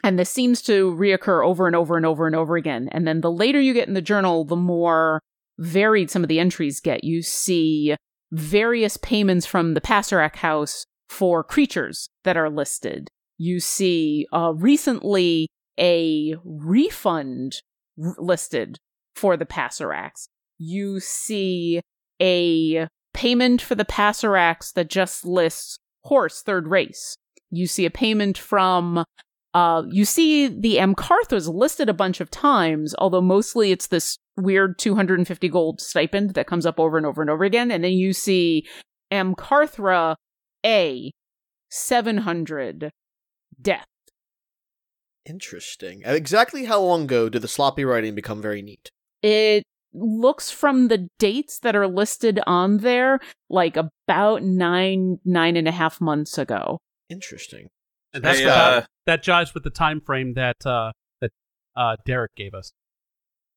[0.07, 2.87] And this seems to reoccur over and over and over and over again.
[2.93, 5.21] And then the later you get in the journal, the more
[5.59, 7.03] varied some of the entries get.
[7.03, 7.93] You see
[8.31, 13.09] various payments from the Passerak house for creatures that are listed.
[13.37, 17.61] You see uh, recently a refund
[18.01, 18.77] r- listed
[19.13, 20.29] for the Passeraks.
[20.57, 21.81] You see
[22.21, 27.17] a payment for the Passeraks that just lists horse third race.
[27.51, 29.03] You see a payment from
[29.57, 34.77] uh, you see the Amkarthas listed a bunch of times, although mostly it's this weird
[34.77, 37.71] 250 gold stipend that comes up over and over and over again.
[37.71, 38.67] And then you see
[39.11, 40.15] Amkarthra
[40.63, 41.11] A,
[41.71, 42.91] 700,
[43.59, 43.87] death.
[45.25, 46.03] Interesting.
[46.05, 48.91] Exactly how long ago did the sloppy writing become very neat?
[49.23, 55.67] It looks from the dates that are listed on there like about nine, nine and
[55.67, 56.77] a half months ago.
[57.09, 57.69] Interesting.
[58.13, 60.91] And that's Hey, about, uh, that jives with the time frame that uh,
[61.21, 61.31] that
[61.75, 62.71] uh, Derek gave us.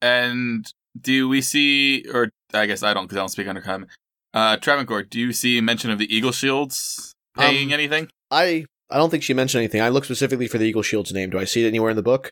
[0.02, 0.66] And
[1.00, 3.86] do we see, or I guess I don't because I don't speak Undercommon.
[4.32, 8.08] Uh, Travancore, do you see mention of the Eagle Shields paying Um, anything?
[8.30, 9.80] I I don't think she mentioned anything.
[9.80, 11.30] I looked specifically for the Eagle Shield's name.
[11.30, 12.30] Do I see it anywhere in the book?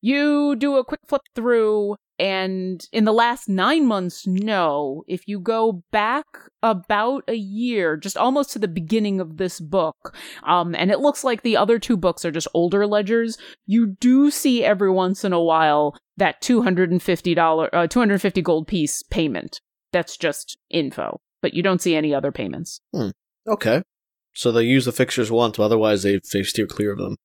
[0.00, 5.02] You do a quick flip through, and in the last nine months, no.
[5.08, 6.24] If you go back
[6.62, 11.24] about a year, just almost to the beginning of this book, um, and it looks
[11.24, 15.32] like the other two books are just older ledgers, you do see every once in
[15.32, 19.60] a while that $250, uh, 250 gold piece payment.
[19.92, 22.80] That's just info, but you don't see any other payments.
[23.48, 23.82] Okay.
[24.34, 27.16] So they use the fixtures once, but otherwise they they steer clear of them.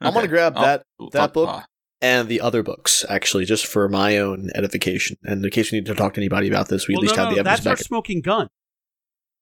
[0.00, 0.28] I'm gonna Okay.
[0.28, 1.66] grab I'll- that Ooh, that fuck, book ah.
[2.00, 5.86] And the other books actually, just for my own edification, and in case we need
[5.86, 7.64] to talk to anybody about this, we well, at least no, have no, the evidence
[7.64, 7.84] that's our back.
[7.84, 8.48] smoking gun.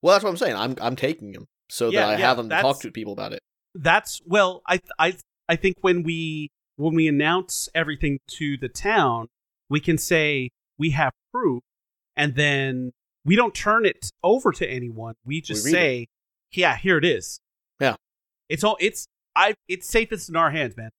[0.03, 0.57] Well, that's what I'm saying.
[0.57, 3.13] I'm I'm taking them so Yeah, that I yeah, have them to talk to people
[3.13, 3.43] about it.
[3.75, 5.17] That's well, I I
[5.49, 9.29] I think when we when we announce everything to the town,
[9.69, 11.63] we can say we have proof,
[12.17, 12.93] and then
[13.25, 15.15] we don't turn it over to anyone.
[15.25, 16.07] We just read say,
[16.53, 17.41] "Yeah, here it is."
[17.81, 17.97] Yeah.
[18.49, 20.91] it's all it's I it's safest in our hands, man.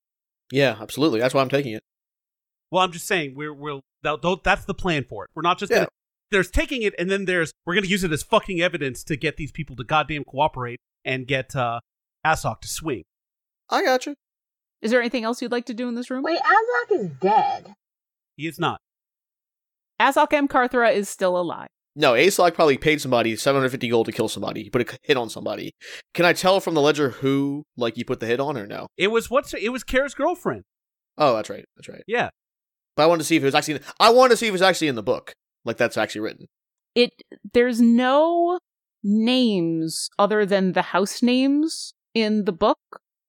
[0.51, 1.19] Yeah, absolutely.
[1.19, 1.83] That's why I'm taking it.
[2.71, 5.29] Well, I'm just saying we're we're that, that's the plan for it.
[5.35, 5.77] We're not just Yeah.
[5.79, 5.87] gonna,
[6.31, 9.37] there's taking it and then there's we're gonna use it as fucking evidence to get
[9.37, 11.79] these people to goddamn cooperate and get uh
[12.25, 13.03] Asok to swing.
[13.69, 14.15] I got you.
[14.81, 16.23] Is there anything else you'd like to do in this room?
[16.23, 17.73] Wait, Azok is dead.
[18.35, 18.79] He is not.
[19.99, 20.47] Azok M.
[20.47, 21.69] Karthra is still alive.
[21.99, 24.63] No, Aslog probably paid somebody 750 gold to kill somebody.
[24.63, 25.73] He put a hit on somebody.
[26.13, 28.85] Can I tell from the ledger who, like, you put the hit on or no?
[28.97, 30.63] It was what's it was Kara's girlfriend.
[31.17, 31.65] Oh, that's right.
[31.75, 32.03] That's right.
[32.05, 32.29] Yeah.
[32.95, 33.79] But I wanted to see if it was actually.
[33.99, 35.33] I wanted to see if it was actually in the book,
[35.65, 36.45] like that's actually written.
[36.93, 37.11] it
[37.53, 38.59] there's no
[39.03, 42.79] names other than the house names in the book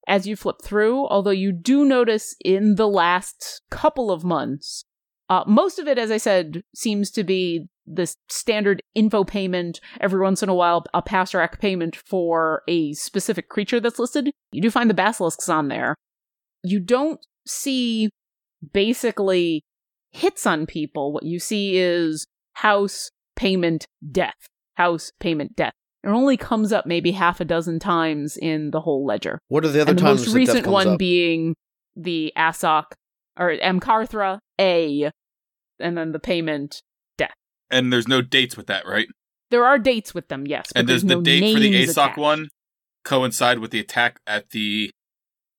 [0.07, 4.85] as you flip through although you do notice in the last couple of months
[5.29, 10.21] uh, most of it as i said seems to be this standard info payment every
[10.21, 14.71] once in a while a pastorak payment for a specific creature that's listed you do
[14.71, 15.95] find the basilisks on there.
[16.63, 18.11] You don't see
[18.73, 19.63] basically
[20.11, 21.13] hits on people.
[21.13, 24.49] What you see is house payment death
[24.79, 25.73] house payment death.
[26.05, 29.41] It only comes up maybe half a dozen times in the whole ledger.
[29.49, 30.99] What are the other and the most recent one up?
[30.99, 31.55] being
[31.97, 32.85] the asok
[33.37, 35.11] or mkarthra a
[35.81, 36.81] and then the payment
[37.71, 39.09] And there's no dates with that, right?
[39.51, 41.91] there are dates with them yes and does there's the no date for the Asok
[41.91, 42.19] attached.
[42.19, 42.49] one
[43.03, 44.91] coincide with the attack at the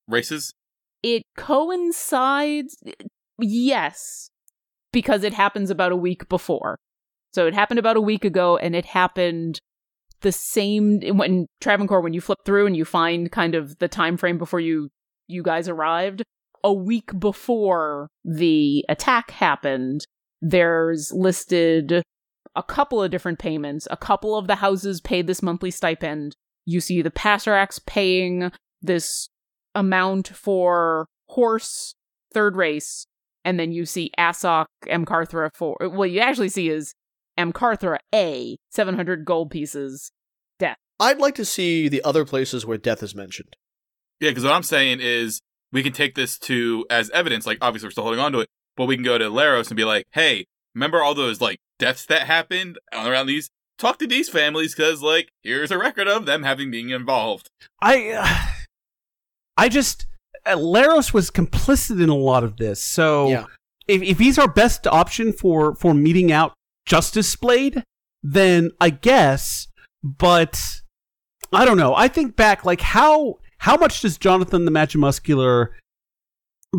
[0.07, 0.53] races?
[1.01, 2.75] it coincides
[3.41, 4.29] Yes,
[4.91, 6.77] because it happens about a week before.
[7.33, 9.59] So it happened about a week ago, and it happened
[10.21, 12.01] the same when Travancore.
[12.01, 14.89] When you flip through and you find kind of the time frame before you
[15.27, 16.23] you guys arrived,
[16.63, 20.01] a week before the attack happened,
[20.41, 22.03] there's listed
[22.55, 23.87] a couple of different payments.
[23.91, 26.35] A couple of the houses paid this monthly stipend.
[26.65, 29.29] You see the Passeracs paying this
[29.75, 31.95] amount for horse
[32.33, 33.05] third race,
[33.45, 35.05] and then you see Asok M.
[35.05, 36.93] Carthra for what you actually see is
[37.37, 37.53] M.
[37.53, 40.11] Carthra A, 700 gold pieces,
[40.59, 40.77] death.
[40.99, 43.55] I'd like to see the other places where death is mentioned.
[44.19, 45.39] Yeah, because what I'm saying is
[45.71, 47.45] we can take this to as evidence.
[47.45, 48.49] Like, obviously, we're still holding on to it,
[48.79, 52.05] but we can go to Laros and be like, "Hey, remember all those like deaths
[52.05, 53.49] that happened around these?
[53.77, 57.49] Talk to these families because, like, here's a record of them having being involved."
[57.81, 58.37] I, uh,
[59.57, 60.07] I just
[60.45, 62.81] uh, Laros was complicit in a lot of this.
[62.81, 63.45] So Yeah.
[63.89, 66.53] if if he's our best option for for meeting out
[66.85, 67.83] Justice Blade,
[68.23, 69.67] then I guess.
[70.01, 70.81] But
[71.51, 71.93] I don't know.
[71.95, 75.71] I think back like how how much does Jonathan the Magimuscular,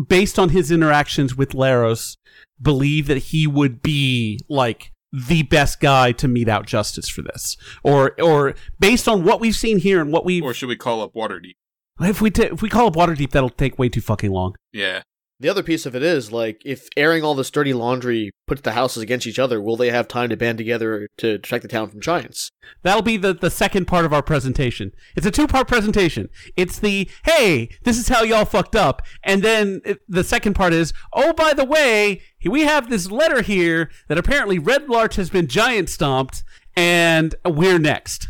[0.07, 2.17] based on his interactions with Laros,
[2.61, 7.57] believe that he would be like the best guy to mete out justice for this,
[7.83, 11.01] or or based on what we've seen here and what we Or should we call
[11.01, 11.55] up Waterdeep?
[11.99, 14.55] if we ta if we call up Waterdeep, that'll take way too fucking long.
[14.71, 15.03] Yeah.
[15.41, 18.73] The other piece of it is like if airing all this dirty laundry puts the
[18.73, 21.89] houses against each other, will they have time to band together to protect the town
[21.89, 22.51] from giants?
[22.83, 24.91] That'll be the, the second part of our presentation.
[25.15, 26.29] It's a two part presentation.
[26.55, 29.01] It's the, hey, this is how y'all fucked up.
[29.23, 33.41] And then it, the second part is, oh, by the way, we have this letter
[33.41, 36.43] here that apparently Red Larch has been giant stomped,
[36.75, 38.29] and we're next.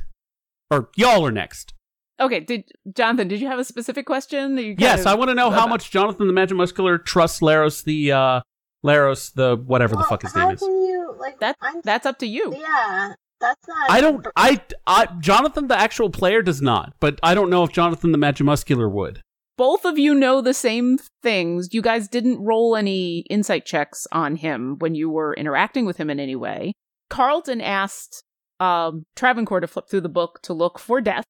[0.69, 1.73] Or y'all are next.
[2.21, 2.63] Okay, did
[2.95, 3.27] Jonathan?
[3.27, 4.55] Did you have a specific question?
[4.55, 7.39] that you Yes, of- I want to know how about- much Jonathan the Magimuscular trusts
[7.41, 8.41] Laros the, uh,
[8.85, 10.59] Laros the whatever the fuck his how name is.
[10.61, 12.53] can you like That I'm, that's up to you.
[12.57, 13.89] yeah, that's not.
[13.91, 17.71] I don't, I, I, Jonathan the actual player does not, but I don't know if
[17.71, 19.21] Jonathan the Magimuscular would.
[19.57, 21.69] both of you know the same things.
[21.71, 26.09] You guys didn't roll any insight checks on him when you were interacting with him
[26.09, 26.73] in any way.
[27.11, 28.23] Carlton asked
[28.59, 31.25] um, Travancore to flip through the book to look for death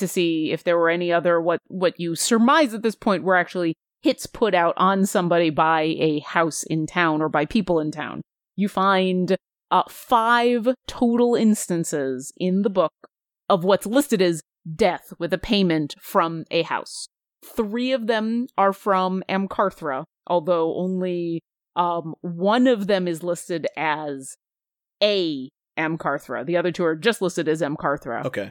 [0.00, 3.36] to see if there were any other what what you surmise at this point were
[3.36, 7.90] actually hits put out on somebody by a house in town or by people in
[7.90, 8.22] town.
[8.56, 9.36] You find
[9.70, 12.92] uh, five total instances in the book
[13.48, 14.42] of what's listed as
[14.74, 17.06] death with a payment from a house.
[17.44, 21.40] Three of them are from Amcathra, although only
[21.76, 24.36] um, one of them is listed as
[25.02, 26.44] a Amcathra.
[26.44, 28.24] The other two are just listed as Amcathra.
[28.26, 28.50] Okay.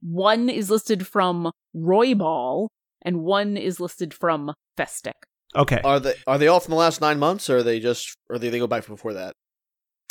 [0.00, 2.68] One is listed from Royball,
[3.02, 5.12] and one is listed from Festic.
[5.54, 5.80] Okay.
[5.84, 8.38] Are they are they all from the last nine months, or are they just or
[8.38, 9.32] do they go back before that?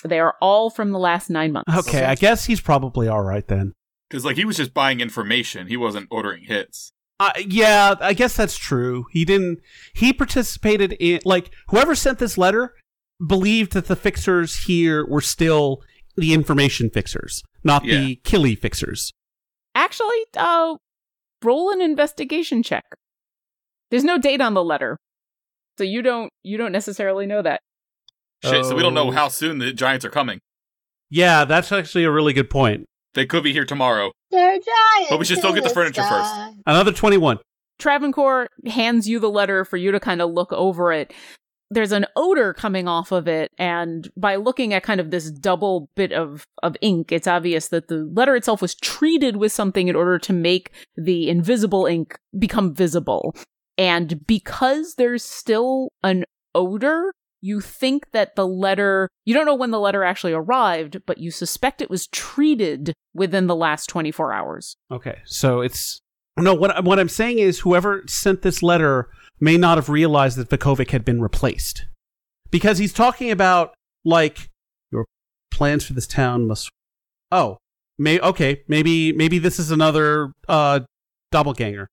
[0.04, 1.75] They are all from the last nine months.
[1.75, 3.73] Okay, I guess he's probably all right then.
[4.10, 5.65] Because, like, he was just buying information.
[5.67, 6.91] He wasn't ordering hits.
[7.19, 9.06] Uh, yeah, I guess that's true.
[9.12, 9.60] He didn't.
[9.95, 12.73] He participated in like whoever sent this letter
[13.25, 15.82] believed that the fixers here were still
[16.17, 17.99] the information fixers, not Yeah.
[18.01, 19.12] the killy fixers.
[19.76, 20.76] Actually, uh,
[21.44, 22.86] roll an investigation check.
[23.92, 24.98] There's no date on the letter,
[25.78, 27.60] so you don't you don't necessarily know that.
[28.44, 29.12] Shit, so we don't know Oh.
[29.12, 30.40] how soon the Giants are coming.
[31.10, 32.86] Yeah, that's actually a really good point.
[33.14, 34.12] They could be here tomorrow.
[34.32, 35.10] They're giants.
[35.10, 36.34] But we should still get the furniture first.
[36.66, 37.40] Another twenty-one.
[37.80, 41.14] Travancore hands you the letter for you to kind of look over it.
[41.71, 45.89] There's an odor coming off of it, and by looking at kind of this double
[45.95, 49.95] bit of, of ink, it's obvious that the letter itself was treated with something in
[49.95, 53.36] order to make the invisible ink become visible.
[53.78, 59.71] And because there's still an odor, you think that the letter, you don't know when
[59.71, 64.78] the letter actually arrived, but you suspect it was treated within the last 24 hours.
[64.91, 65.99] Okay, so it's
[66.38, 66.54] no.
[66.54, 70.91] What what I'm saying is, whoever sent this letter may not have realized that Vukovic
[70.91, 71.86] had been replaced,
[72.52, 74.50] because he's talking about like
[74.91, 75.06] your
[75.52, 76.69] plans for this town must.
[77.32, 77.58] Oh,
[77.98, 80.82] may okay, maybe maybe this is another uh
[81.32, 81.88] doppelganger,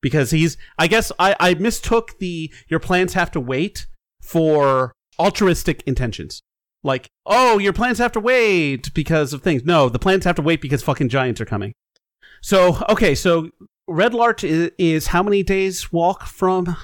[0.00, 0.56] because he's.
[0.78, 3.86] I guess I I mistook the your plans have to wait
[4.22, 6.42] for altruistic intentions.
[6.84, 9.64] Like, oh, your plans have to wait because of things.
[9.64, 11.72] No, the plans have to wait because fucking giants are coming.
[12.40, 13.50] So okay, so
[13.88, 16.76] Red Larch is, is how many days walk from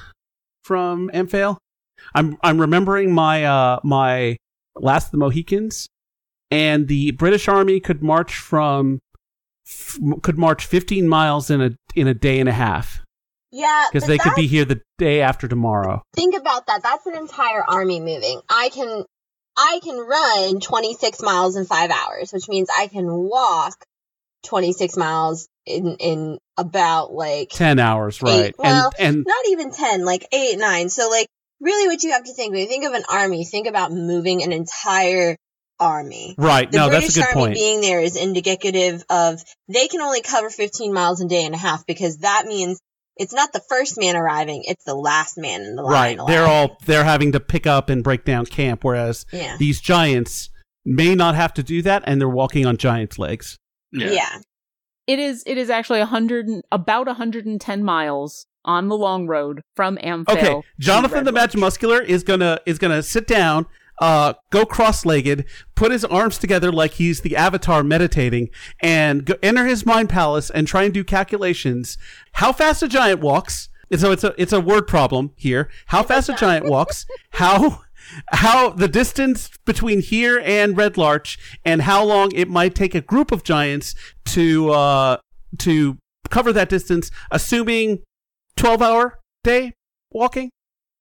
[0.65, 1.59] from Amphail?
[2.15, 4.37] I'm I'm remembering my uh my
[4.77, 5.89] Last of the Mohicans,
[6.51, 8.99] and the British Army could march from
[9.67, 13.03] f- could march 15 miles in a in a day and a half.
[13.53, 16.03] Yeah, because they could be here the day after tomorrow.
[16.13, 16.83] think about that.
[16.83, 18.41] That's an entire army moving.
[18.49, 19.05] I can
[19.57, 23.85] I can run 26 miles in 5 hours, which means I can walk
[24.43, 28.55] 26 miles in in about like Ten hours, right?
[28.59, 30.89] Well, and and not even 10, like 8, 9.
[30.89, 31.27] So like
[31.61, 34.43] really what you have to think when you think of an army, think about moving
[34.43, 35.37] an entire
[35.81, 36.35] army.
[36.39, 36.71] right.
[36.71, 37.55] The No, British that's a good Army point.
[37.55, 41.59] being there is indicative of they can only cover 15 miles a day and a
[41.59, 42.79] half because that means
[43.17, 46.19] it's not the first man arriving, it's the last man in the line.
[46.19, 46.27] Right.
[46.29, 49.57] They're all they're having to pick up and break down camp, whereas Yeah.
[49.59, 50.51] these giants
[50.85, 53.57] may not have to do that, and they're walking on giants' legs.
[53.93, 54.11] Yeah.
[54.11, 54.39] yeah.
[55.07, 58.97] It is it is actually a hundred and- about hundred and ten miles on the
[58.97, 60.31] long road from Amphail.
[60.31, 63.67] Okay, Jonathan the Magimuscular is gonna is gonna sit down,
[64.01, 65.45] uh, go cross-legged,
[65.75, 68.49] put his arms together like he's the Avatar meditating,
[68.81, 71.99] and go, enter his mind palace and try and do calculations.
[72.33, 73.69] How fast a giant walks?
[73.91, 75.69] And so it's a it's a word problem here.
[75.87, 77.05] How fast a giant walks?
[77.33, 77.83] How
[78.29, 83.01] how the distance between here and Red Larch, and how long it might take a
[83.01, 83.95] group of giants
[84.27, 85.17] to uh
[85.59, 85.97] to
[86.31, 88.03] cover that distance, assuming
[88.57, 89.73] twelve hour day
[90.11, 90.51] walking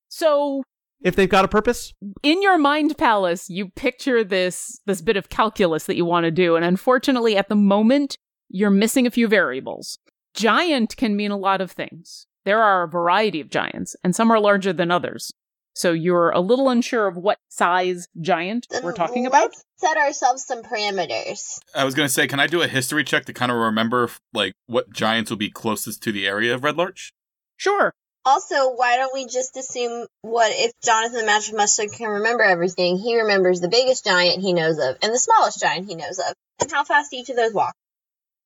[0.10, 0.64] So
[1.04, 1.94] if they've got a purpose.
[2.24, 6.32] in your mind palace, you picture this this bit of calculus that you want to
[6.32, 8.18] do, and unfortunately, at the moment,
[8.50, 9.98] you're missing a few variables.
[10.34, 12.26] Giant can mean a lot of things.
[12.46, 15.32] There are a variety of giants, and some are larger than others.
[15.74, 19.44] So you're a little unsure of what size giant Then we're uh, talking about.
[19.44, 21.60] let's set ourselves some parameters.
[21.76, 24.54] I was gonna say, can I do a history check to kind of remember like
[24.68, 27.12] what giants will be closest to the area of Red Larch?
[27.58, 27.94] Sure.
[28.26, 32.98] Also, why don't we just assume what if Jonathan the Magic Mustard can remember everything?
[32.98, 36.34] He remembers the biggest giant he knows of and the smallest giant he knows of,
[36.62, 37.74] and how fast each of those walk.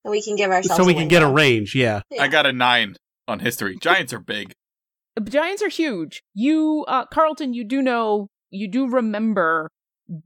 [0.03, 2.01] And we can give ourselves So we a can get a range, yeah.
[2.09, 2.23] Yeah.
[2.23, 2.95] I got a nine
[3.27, 3.77] on history.
[3.79, 4.53] Giants are big.
[5.23, 6.23] Giants are huge.
[6.33, 9.69] You, uh, Carlton, you do know, you do remember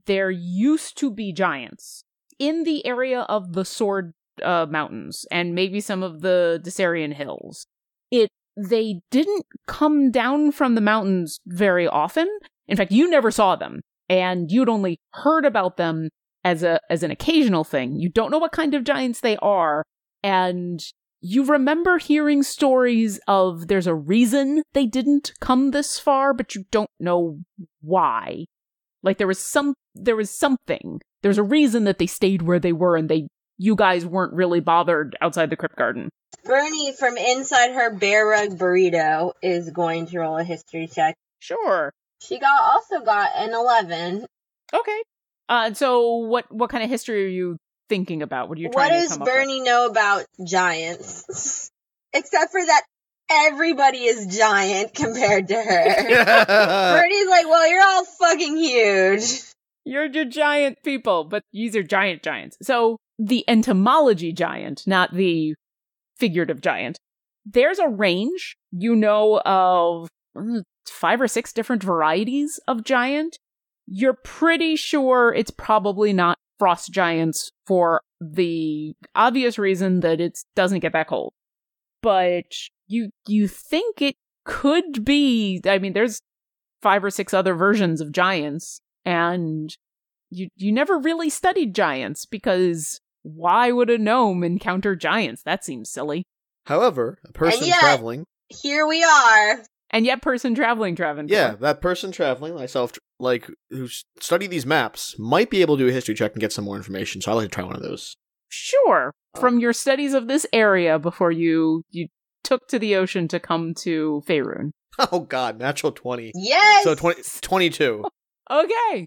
[0.06, 2.04] there used to be giants
[2.38, 4.12] in the area of the Sword
[4.42, 7.66] uh, Mountains and maybe some of the Dessarin Hills.
[8.10, 12.28] It they didn't come down from the mountains very often.
[12.68, 16.10] In fact, you never saw them, and you'd only heard about them
[16.44, 17.96] as a as an occasional thing.
[17.96, 19.84] You don't know what kind of giants they are,
[20.22, 20.80] and
[21.22, 26.64] you remember hearing stories of there's a reason they didn't come this far, but you
[26.72, 27.38] don't know
[27.80, 28.46] why.
[29.04, 31.00] Like there was some there was something.
[31.22, 34.58] There's a reason that they stayed where they were and they you guys weren't really
[34.58, 36.08] bothered outside the Kryptgarden.
[36.44, 41.14] Bernie from inside her bear rug burrito is going to roll a history check.
[41.38, 41.92] Sure.
[42.20, 44.26] She got also got an eleven.
[44.74, 45.02] Okay.
[45.48, 47.58] Uh so what what kind of history are you
[47.92, 48.48] thinking about?
[48.48, 49.34] What are you trying What to does come up with?
[49.34, 51.70] Bernie know about giants?
[52.14, 52.82] Except for that
[53.30, 55.84] everybody is giant compared to her.
[56.96, 59.42] Bernie's like, well, you're all fucking huge.
[59.84, 62.56] You're your giant people, but these are giant giants.
[62.62, 65.54] So the entomology giant, not the
[66.16, 66.98] figurative giant.
[67.44, 73.38] There's a range, you know, of mm, five or six different varieties of giant.
[73.86, 80.78] You're pretty sure it's probably not frost giants for the obvious reason that it doesn't
[80.78, 81.32] get that cold.
[82.02, 82.44] But
[82.86, 86.20] you you think it could be I mean there's
[86.80, 89.76] five or six other versions of giants and
[90.30, 95.42] you you never really studied giants because why would a gnome encounter giants?
[95.42, 96.22] That seems silly.
[96.66, 99.64] However, a person yet- traveling, Here we are.
[99.90, 101.28] And yet, person traveling, Traven.
[101.28, 102.92] yeah, that person traveling, myself,
[103.22, 103.88] like who
[104.20, 106.76] study these maps, might be able to do a history check and get some more
[106.76, 107.20] information.
[107.22, 108.16] So I'd like to try one of those.
[108.48, 109.12] sure.
[109.40, 112.08] From your studies of this area before you you
[112.44, 114.70] took to the ocean to come to Faerun.
[115.10, 116.32] Oh God, natural twenty.
[116.34, 116.84] Yes.
[116.84, 118.04] So 20, 22.
[118.50, 119.06] Okay.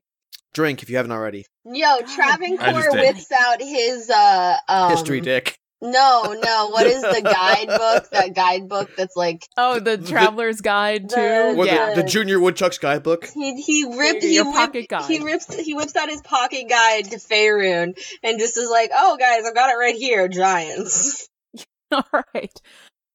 [0.53, 1.45] Drink if you haven't already.
[1.65, 5.57] Yo, Travancore whips out his uh um, History dick.
[5.91, 6.69] No, no.
[6.69, 8.09] What is the guidebook?
[8.11, 11.59] that guidebook that's like Oh, the The- Traveler's Guide The- too.
[11.59, 11.93] Or yeah.
[11.93, 13.25] the, the Junior Woodchuck's guidebook.
[13.33, 15.09] he he ripped Your he pocket whipped, guide.
[15.09, 19.17] he rips he whips out his pocket guide to Faerun and just is like, "Oh
[19.17, 21.27] guys, I've got it right here, giants."
[21.91, 22.59] All right.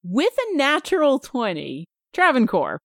[0.02, 2.78] With a natural 20, Travancore,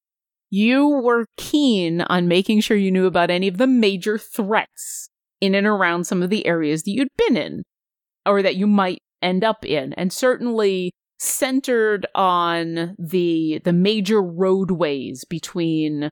[0.50, 5.10] you were keen on making sure you knew about any of the major threats
[5.42, 7.64] in and around some of the areas that you'd been in
[8.26, 15.26] or that you might end up in and certainly centered on the the major roadways
[15.26, 16.10] between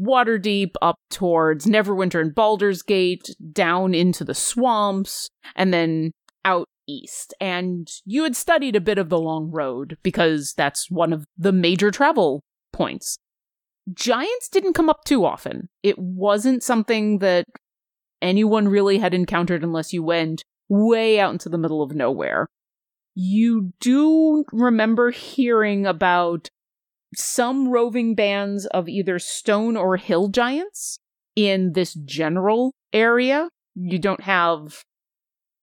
[0.00, 6.10] Waterdeep up towards Neverwinter and Baldur's Gate down into the swamps and then
[6.44, 7.32] out east.
[7.40, 11.52] And you had studied a bit of the long road because that's one of the
[11.52, 12.42] major travel
[12.72, 13.18] points.
[13.92, 15.68] Giants didn't come up too often.
[15.82, 17.44] It wasn't something that
[18.20, 22.48] anyone really had encountered unless you went way out into the middle of nowhere.
[23.14, 26.48] You do remember hearing about
[27.14, 30.98] some roving bands of either stone or hill giants
[31.36, 33.48] in this general area.
[33.74, 34.82] You don't have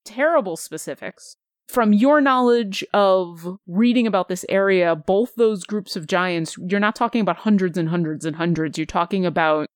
[0.06, 1.36] terrible specifics.
[1.68, 6.96] From your knowledge of reading about this area, both those groups of giants, you're not
[6.96, 8.78] talking about hundreds and hundreds and hundreds.
[8.78, 9.68] You're talking about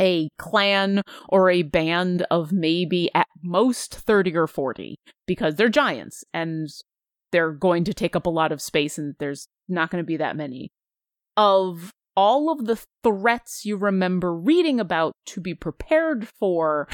[0.00, 4.96] a clan or a band of maybe at most 30 or 40
[5.26, 6.68] because they're giants and
[7.34, 10.16] they're going to take up a lot of space and there's not going to be
[10.16, 10.70] that many.
[11.36, 16.86] Of all of the threats you remember reading about to be prepared for,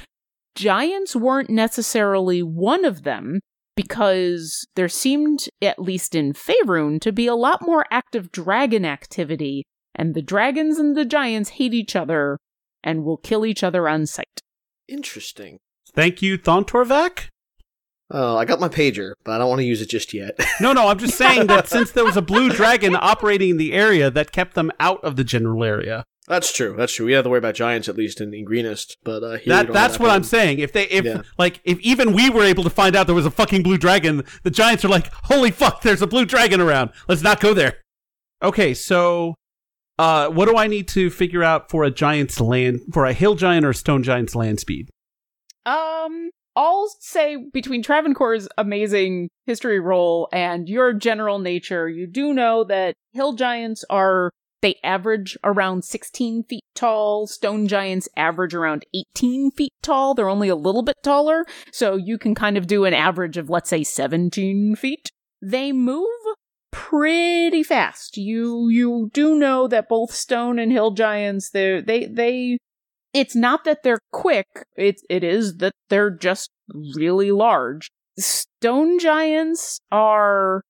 [0.55, 3.41] giants weren't necessarily one of them
[3.77, 9.65] because there seemed, at least in Faerun, to be a lot more active dragon activity,
[9.95, 12.39] and the dragons and the giants hate each other
[12.83, 14.41] and will kill each other on sight.
[14.89, 15.59] Interesting.
[15.93, 17.29] Thank you, Thontorvac.
[18.13, 20.39] Oh, I got my pager, but I don't want to use it just yet.
[20.61, 23.73] No, no, I'm just saying that since there was a blue dragon operating in the
[23.73, 26.05] area, that kept them out of the general area.
[26.27, 26.75] That's true.
[26.77, 27.07] That's true.
[27.07, 29.51] We have to worry about giants at least in, in Greenest, but uh, here we
[29.51, 30.59] That don't that's have what that I'm saying.
[30.59, 31.23] If they if Yeah.
[31.39, 34.23] like if even we were able to find out there was a fucking blue dragon,
[34.45, 36.91] the giants are like, "Holy fuck, there's a blue dragon around.
[37.09, 37.79] Let's not go there."
[38.43, 39.35] Okay, so
[39.99, 43.35] uh what do I need to figure out for a giant's land for a hill
[43.35, 44.89] giant or a stone giant's land speed?
[45.67, 52.65] Um, I'll say between Travancore's amazing history role and your general nature, you do know
[52.65, 54.31] that hill giants are
[54.63, 57.27] they average around 16 feet tall.
[57.27, 60.15] Stone giants average around 18 feet tall.
[60.15, 63.49] They're only a little bit taller, so you can kind of do an average of
[63.49, 65.11] let's say 17 feet.
[65.41, 66.09] They move
[66.71, 68.17] pretty fast.
[68.17, 72.59] You you do know that both stone and hill giants they they they
[73.13, 74.47] it's not that they're quick
[74.77, 76.51] it it is that they're just
[76.95, 77.91] really large.
[78.19, 80.63] Stone giants are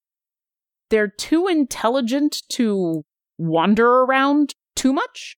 [0.89, 3.03] they're too intelligent to
[3.37, 5.35] wander around too much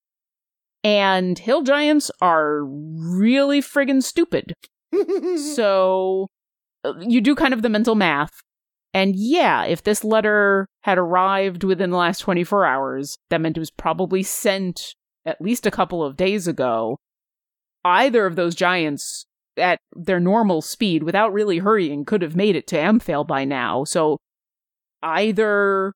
[0.83, 4.53] and hill giants are really friggin' stupid.
[5.55, 6.27] So
[6.99, 8.33] you do kind of the mental math
[8.93, 13.59] and yeah, if this letter had arrived within the last 24 hours, that meant it
[13.59, 14.93] was probably sent
[15.25, 16.97] at least a couple of days ago.
[17.85, 19.25] Either of those giants
[19.57, 23.83] at their normal speed without really hurrying could have made it to Amphail by now.
[23.83, 24.17] So
[25.01, 25.93] either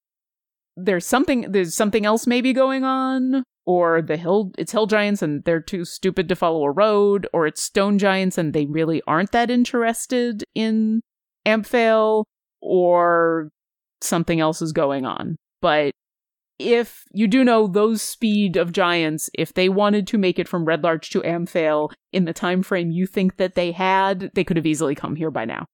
[0.75, 5.43] there's something there's something else maybe going on or the hill it's hill giants and
[5.43, 9.31] they're too stupid to follow a road or it's stone giants and they really aren't
[9.31, 11.01] that interested in
[11.45, 12.25] Amphail
[12.61, 13.49] or
[14.01, 15.37] something else is going on.
[15.61, 15.93] But
[16.59, 20.65] if you do know those speed of giants, if they wanted to make it from
[20.65, 24.57] Red Larch to Amphail in the time frame you think that they had, they could
[24.57, 25.65] have easily come here by now.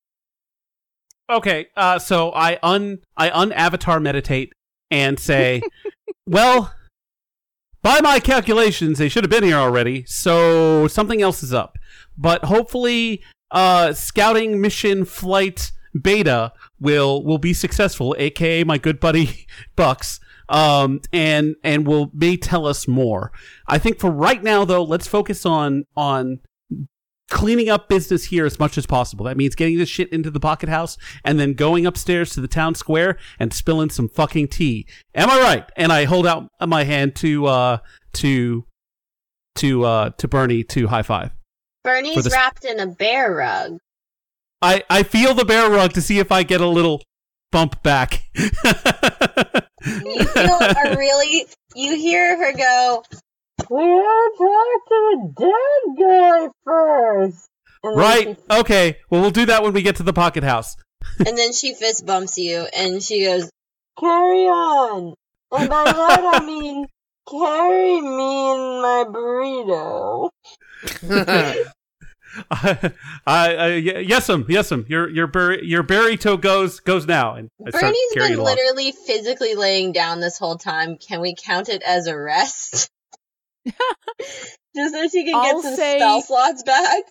[1.30, 4.52] Okay, uh so I un I un-avatar meditate
[4.92, 5.62] and say,
[6.28, 6.74] "Well,
[7.82, 11.78] by my calculations, they should have been here already, so something else is up.
[12.18, 19.48] But hopefully, uh, scouting mission flight beta will will be successful, aka my good buddy
[19.76, 20.20] Bucks,
[20.50, 23.32] um, and and will may tell us more.
[23.68, 26.40] I think for right now, though, let's focus on on
[27.30, 29.26] cleaning up business here as much as possible.
[29.26, 32.48] That means getting this shit into the pocket house and then going upstairs to the
[32.48, 34.86] town square and spilling some fucking tea.
[35.16, 35.70] Am I right?
[35.76, 37.78] And I hold out my hand to uh
[38.14, 38.66] to
[39.56, 41.32] to uh to Bernie to high five.
[41.84, 43.80] Bernie's wrapped in a bear rug.
[44.62, 47.02] I I feel the bear rug to see if I get a little
[47.52, 48.24] bump back.
[49.86, 51.48] You feel a really.
[51.76, 53.04] You hear her go.
[53.70, 57.50] We gotta talk to the dead guy first.
[57.84, 58.40] And then right.
[58.52, 58.98] Okay.
[59.10, 60.76] Well, we'll do that when we get to the pocket house.
[61.26, 63.50] And then she fist bumps you, and she goes,
[64.00, 65.16] "Carry on."
[65.52, 66.86] And by that I mean,
[67.30, 70.30] carry me in my burrito.
[72.52, 72.92] I,
[73.28, 73.68] I, I
[74.02, 74.86] yes'm, yes'm.
[74.90, 77.36] Your your bur- your burrito goes goes now.
[77.36, 78.56] And I start Bernie's carrying been along.
[78.56, 80.98] literally physically laying down this whole time.
[80.98, 82.90] Can we count it as a rest?
[84.76, 87.04] Just so she can I'll get some say- spell slots back.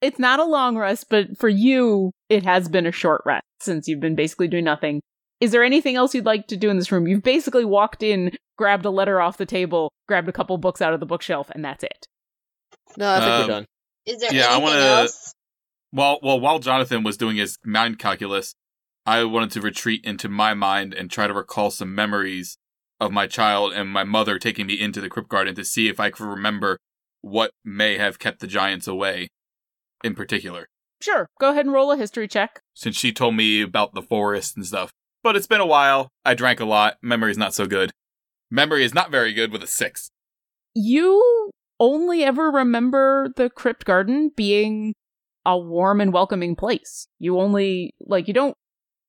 [0.00, 3.86] It's not a long rest, but for you, it has been a short rest since
[3.86, 5.02] you've been basically doing nothing.
[5.42, 7.06] Is there anything else you'd like to do in this room?
[7.06, 10.94] You've basically walked in, grabbed a letter off the table, grabbed a couple books out
[10.94, 12.06] of the bookshelf, and that's it.
[12.96, 13.66] no, I think Um, we're done.
[14.10, 15.34] Is there Yeah, I wanna- else?
[15.92, 18.54] While well, while Jonathan was doing his mind calculus,
[19.06, 22.58] I wanted to retreat into my mind and try to recall some memories
[23.00, 26.10] of my child and my mother taking me into the Kryptgarden to see if I
[26.10, 26.78] could remember
[27.22, 29.28] what may have kept the giants away
[30.04, 30.68] in particular.
[31.00, 32.60] Sure, go ahead and roll a history check.
[32.74, 34.90] Since she told me about the forest and stuff.
[35.22, 36.08] But it's been a while.
[36.24, 36.98] I drank a lot.
[37.02, 37.90] Memory's not so good.
[38.50, 40.10] Memory is not very good with a six.
[40.74, 41.50] You
[41.80, 44.94] only ever remember the Kryptgarden being
[45.44, 47.08] a warm and welcoming place.
[47.18, 48.54] You only, like, you don't,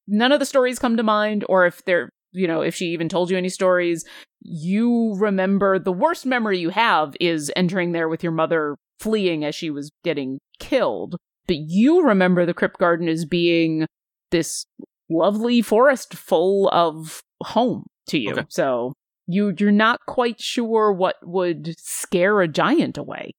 [0.08, 3.10] none of the stories come to mind, or if they're, you know, if she even
[3.10, 4.06] told you any stories,
[4.42, 9.54] you remember the worst memory you have is entering there with your mother fleeing as
[9.54, 11.18] she was getting killed.
[11.48, 13.86] But you remember the Kryptgarden as being
[14.30, 14.66] this
[15.10, 18.32] lovely forest full of home to you.
[18.32, 18.46] Okay.
[18.48, 18.94] So
[19.34, 23.34] you you're not quite sure what would scare a giant away.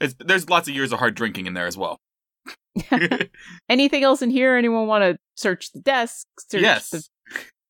[0.00, 2.00] It's, there's lots of years of hard drinking in there as well.
[3.68, 4.56] Anything else in here?
[4.56, 6.26] Anyone want to search the desk?
[6.38, 6.90] Search yes.
[6.90, 7.06] the,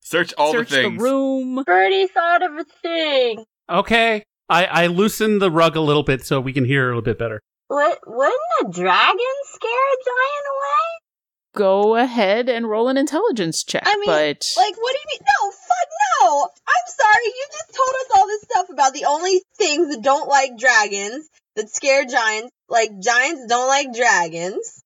[0.01, 1.01] Search all search the things.
[1.01, 1.63] room.
[1.65, 3.45] Bernie thought of a thing.
[3.71, 4.25] Okay.
[4.49, 7.19] I, I loosened the rug a little bit so we can hear a little bit
[7.19, 7.41] better.
[7.69, 11.12] What, wouldn't a dragon scare a giant away?
[11.55, 13.83] Go ahead and roll an intelligence check.
[13.85, 15.27] I mean, but Like, what do you mean?
[15.27, 15.89] No, fuck
[16.23, 16.43] no!
[16.67, 20.29] I'm sorry, you just told us all this stuff about the only things that don't
[20.29, 22.51] like dragons, that scare giants.
[22.69, 24.83] Like, giants don't like dragons.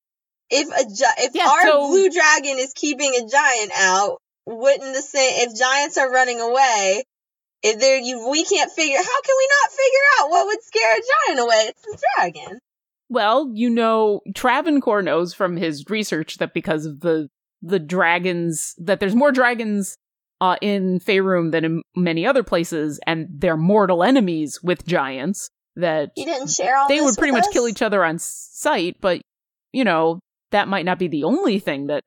[0.50, 4.94] If a gi- if Yeah, our so- blue dragon is keeping a giant out, wouldn't
[4.94, 7.04] the same, if giants are running away,
[7.62, 10.96] if they're, you, we can't figure, how can we not figure out what would scare
[10.96, 11.64] a giant away?
[11.68, 12.58] It's the dragon.
[13.09, 17.28] Well, you know, Travancore knows from his research that because of the
[17.62, 19.96] the dragons, that there's more dragons
[20.40, 25.48] uh, in Faerun than in many other places, and they're mortal enemies with giants.
[25.78, 27.52] That You didn't share all they would pretty much us?
[27.52, 29.20] kill each other on sight, but
[29.72, 32.04] you know that might not be the only thing that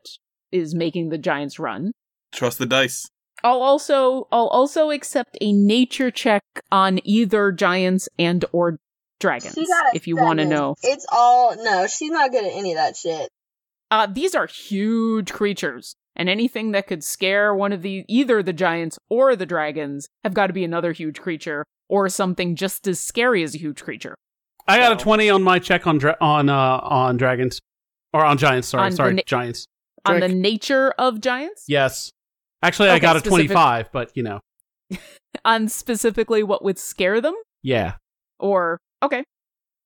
[0.52, 1.92] is making the giants run.
[2.34, 3.08] Trust the dice.
[3.44, 6.42] I'll also I'll also accept a nature check
[6.72, 8.80] on either giants and or
[9.20, 10.76] dragons She got if you want to know.
[10.84, 11.88] It's all no.
[11.88, 13.30] She's not good at any of that shit.
[13.92, 18.54] Uh, these are huge creatures, and anything that could scare one of the either the
[18.54, 23.00] giants or the dragons have got to be another huge creature or something just as
[23.00, 24.16] scary as a huge creature.
[24.68, 27.60] I got a 20 on my check on dra- on uh on dragons
[28.14, 29.66] or on giants, sorry, On sorry, na- giants.
[30.06, 32.12] On the nature of giants, Yes.
[32.62, 34.40] Actually, I got a specific- 25, but you know.
[35.46, 37.94] on specifically what would scare them, Yeah.
[38.40, 39.24] or okay,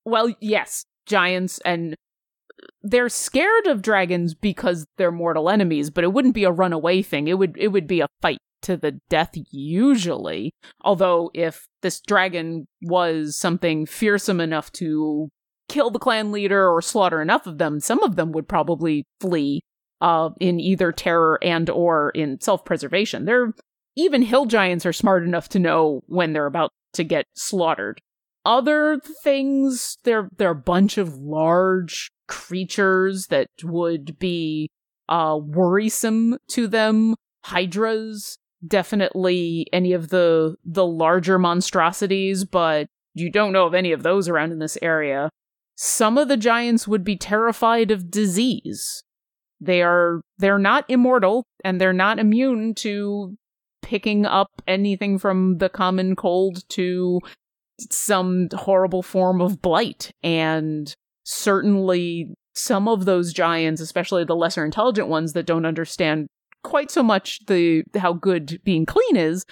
[0.05, 1.95] well, yes, giants and
[2.81, 7.27] they're scared of dragons because they're mortal enemies, but it wouldn't be a runaway thing.
[7.27, 10.51] It would it would be a fight to the death usually.
[10.81, 15.29] Although if this dragon was something fearsome enough to
[15.69, 19.61] kill the clan leader or slaughter enough of them, some of them would probably flee
[20.01, 23.25] uh in either terror and or in self-preservation.
[23.25, 23.53] They're
[23.95, 28.01] even hill giants are smart enough to know when they're about to get slaughtered
[28.45, 34.69] other things there are a bunch of large creatures that would be
[35.09, 37.15] uh worrisome to them.
[37.45, 44.03] Hydras definitely any of the the larger monstrosities but you don't know of any of
[44.03, 45.29] those around in this area.
[45.75, 49.03] Some of the giants would be terrified of disease.
[49.59, 53.35] They are they're not immortal and they're not immune to
[53.81, 57.19] picking up anything from the common cold to
[57.89, 60.11] some horrible form of blight.
[60.23, 60.93] And
[61.23, 66.27] certainly some of those giants, especially the lesser intelligent ones that don't understand
[66.63, 69.43] quite so much the how good being clean is,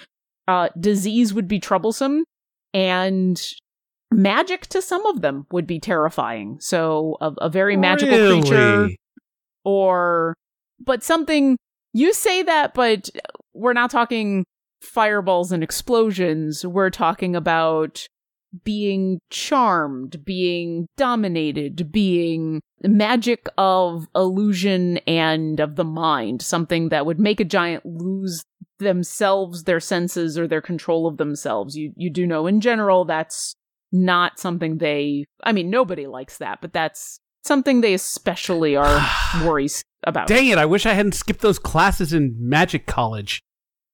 [0.48, 2.24] uh, disease would be troublesome
[2.74, 3.42] and
[4.10, 6.58] magic to some of them would be terrifying.
[6.60, 8.88] So a, a very magical creature
[9.64, 10.34] or
[10.80, 11.56] but something
[11.92, 13.08] you say that but
[13.54, 14.44] we're not talking
[14.82, 18.06] fireballs and explosions we're talking about
[18.64, 27.18] being charmed being dominated being magic of illusion and of the mind something that would
[27.18, 28.42] make a giant lose
[28.78, 33.54] themselves their senses or their control of themselves you you do know in general that's
[33.92, 39.08] not something they i mean nobody likes that but that's something they especially are
[39.44, 43.40] worries about Dang it, I wish I hadn't skipped those classes in magic college.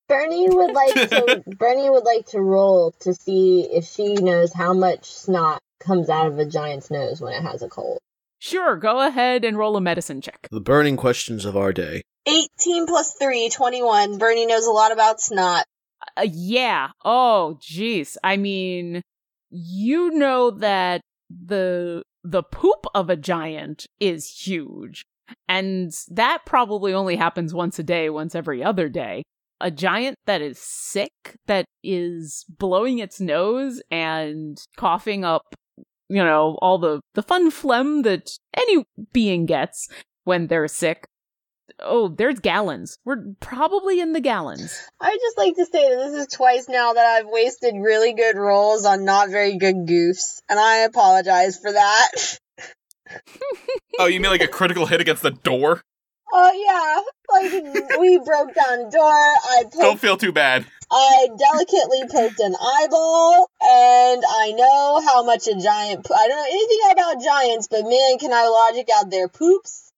[0.09, 1.43] Bernie would like to.
[1.59, 6.27] Bernie would like to roll to see if she knows how much snot comes out
[6.27, 7.99] of a giant's nose when it has a cold.
[8.41, 10.49] Sure, go ahead and roll a medicine check.
[10.51, 12.03] The burning questions of our day.
[12.27, 14.19] 18 plus 3, 21.
[14.19, 15.65] Bernie knows a lot about snot.
[16.17, 16.91] Uh, yeah.
[17.05, 18.17] Oh, jeez.
[18.23, 19.03] I mean,
[19.51, 21.01] you know that
[21.31, 25.05] the the poop of a giant is huge.
[25.49, 29.25] And that probably only happens once a day, once every other day.
[29.61, 35.55] A giant that is sick, that is blowing its nose and coughing up,
[36.09, 39.89] you know, all the, the fun phlegm that any being gets
[40.25, 41.07] when they're sick.
[41.81, 42.99] Oh, there's gallons.
[43.05, 44.81] We're probably in the gallons.
[45.01, 48.37] I just like to say that this is twice now that I've wasted really good
[48.37, 52.11] rolls on not very good goofs, and I apologize for that.
[53.99, 55.81] Oh, you mean like a critical hit against the door?
[56.33, 57.01] Oh yeah,
[57.33, 59.11] like we broke down a door.
[59.11, 60.67] I Don't feel too bad.
[60.91, 66.05] I delicately poked an eyeball, and I know how much a giant.
[66.07, 69.91] po- I don't know anything about giants, but man, can I logic out their poops,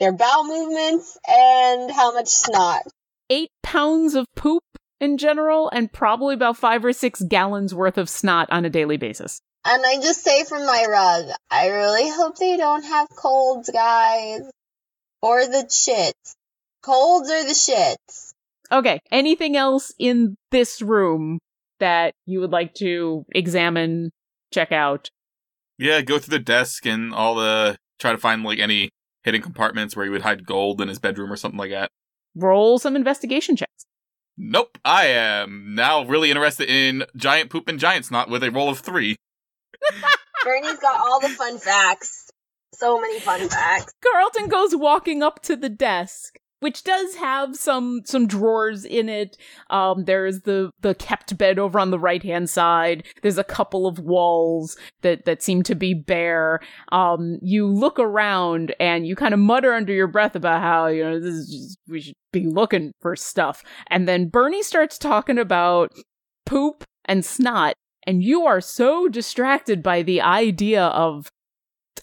[0.00, 2.82] their bowel movements, and how much snot.
[3.30, 4.62] Eight pounds of poop
[5.00, 8.96] in general, and probably about five or six gallons worth of snot on a daily
[8.96, 9.40] basis.
[9.64, 14.42] And I just say from my rug, I really hope they don't have colds, guys.
[15.22, 16.34] Or the shits.
[16.82, 18.32] Colds or the shits.
[18.70, 21.38] Okay, anything else in this room
[21.80, 24.10] that you would like to examine,
[24.52, 25.10] check out?
[25.78, 28.90] Yeah, go through the desk and all the try to find like any
[29.24, 31.90] hidden compartments where he would hide gold in his bedroom or something like that.
[32.34, 33.84] Roll some investigation checks.
[34.36, 38.68] Nope, I am now really interested in giant poop and giant snot with a roll
[38.68, 39.16] of three.
[40.44, 42.27] Bernie's got all the fun facts.
[42.78, 43.92] So many fun facts.
[44.00, 49.36] Carlton goes walking up to the desk, which does have some some drawers in it.
[49.68, 53.04] Um, there's the the kept bed over on the right hand side.
[53.20, 56.60] There's a couple of walls that that seem to be bare.
[56.92, 61.02] Um, you look around and you kind of mutter under your breath about how you
[61.02, 63.64] know this is just, we should be looking for stuff.
[63.88, 65.92] And then Bernie starts talking about
[66.46, 67.74] poop and snot,
[68.06, 71.28] and you are so distracted by the idea of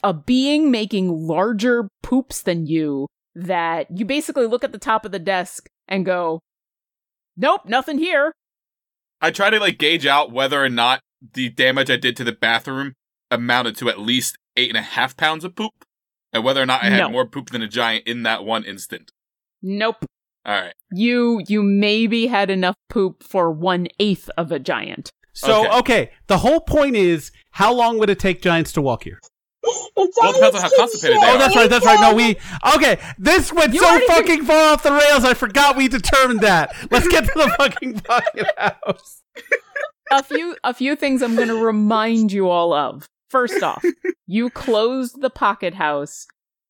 [0.04, 5.12] a being making larger poops than you that you basically look at the top of
[5.12, 6.40] the desk and go,
[7.38, 8.32] Nope, nothing here.
[9.22, 11.02] I try to like gauge out whether or not
[11.34, 12.94] the damage I did to the bathroom
[13.32, 15.74] amounted to at least eight and a half pounds of poop,
[16.32, 17.10] and whether or not I had No.
[17.10, 19.12] more poop than a giant in that one instant.
[19.62, 20.06] Nope.
[20.46, 20.74] All right.
[20.92, 25.10] You you maybe had enough poop for one eighth of a giant.
[25.34, 25.78] So Okay.
[25.80, 26.12] okay.
[26.28, 29.20] the whole point is, how long would it take giants to walk here?
[29.68, 31.70] It's Well, it depends on how constipated they Oh, that's right.
[31.70, 32.00] That's right.
[32.00, 32.38] No, we
[32.76, 33.00] okay.
[33.18, 35.24] This went You so already did- fucking far off the rails.
[35.24, 36.76] I forgot we determined that.
[36.92, 39.22] Let's get to the fucking pocket house.
[40.12, 43.08] a few a few things I'm going to remind you all of.
[43.30, 43.84] First off,
[44.28, 46.28] you closed the pocket house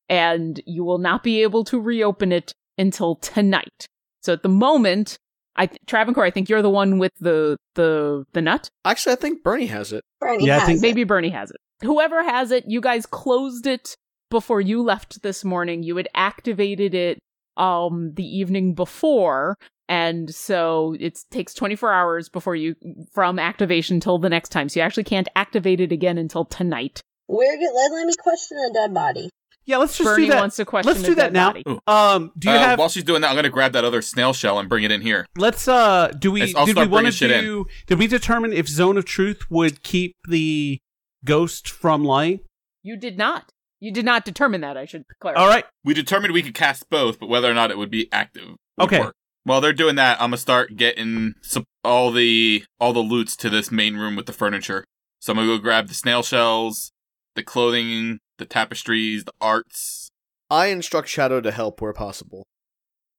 [0.08, 3.86] and you will not be able to reopen it until tonight.
[4.22, 5.18] So at the moment,
[5.54, 8.68] I Travancore, I think you're the one with the the the nut.
[8.84, 10.02] Actually, I think Bernie has it.
[10.20, 10.82] Bernie Yeah, I think it.
[10.82, 11.56] Maybe Bernie has it.
[11.82, 13.96] Whoever has it, you guys closed it
[14.30, 15.82] before you left this morning.
[15.82, 17.18] You had activated it
[17.56, 19.56] um the evening before
[19.88, 22.74] and so it takes 24 hours before you
[23.14, 24.68] from activation till the next time.
[24.68, 27.00] So you actually can't activate it again until tonight.
[27.28, 27.70] We're good.
[27.74, 29.30] Let, let me question a dead body.
[29.64, 30.40] Yeah, let's just Bernie do that.
[30.40, 31.54] wants to question Let's do that now.
[31.88, 32.78] Um, do you Uh, have?
[32.78, 35.00] While she's doing that, I'm gonna grab that other snail shell and bring it in
[35.00, 35.26] here.
[35.36, 35.66] let's.
[35.66, 36.54] Uh, do we?
[36.54, 37.40] I'll did we want to bringing shit in.
[37.44, 37.66] do?
[37.88, 40.78] Did we determine if Zone of Truth would keep the
[41.26, 42.40] ghost from lying?
[42.82, 43.50] You did not.
[43.80, 45.42] You did not determine that, I should clarify.
[45.42, 45.64] All right.
[45.84, 48.48] We determined we could cast both, but whether or not it would be active.
[48.78, 49.00] would Okay.
[49.00, 49.14] work.
[49.44, 53.50] While they're doing that, I'm gonna start getting some, all the all the loots to
[53.50, 54.84] this main room with the furniture.
[55.20, 56.90] So I'm gonna go grab the snail shells,
[57.36, 60.08] the clothing, the tapestries, the arts.
[60.50, 62.44] I instruct Shadow to help where possible.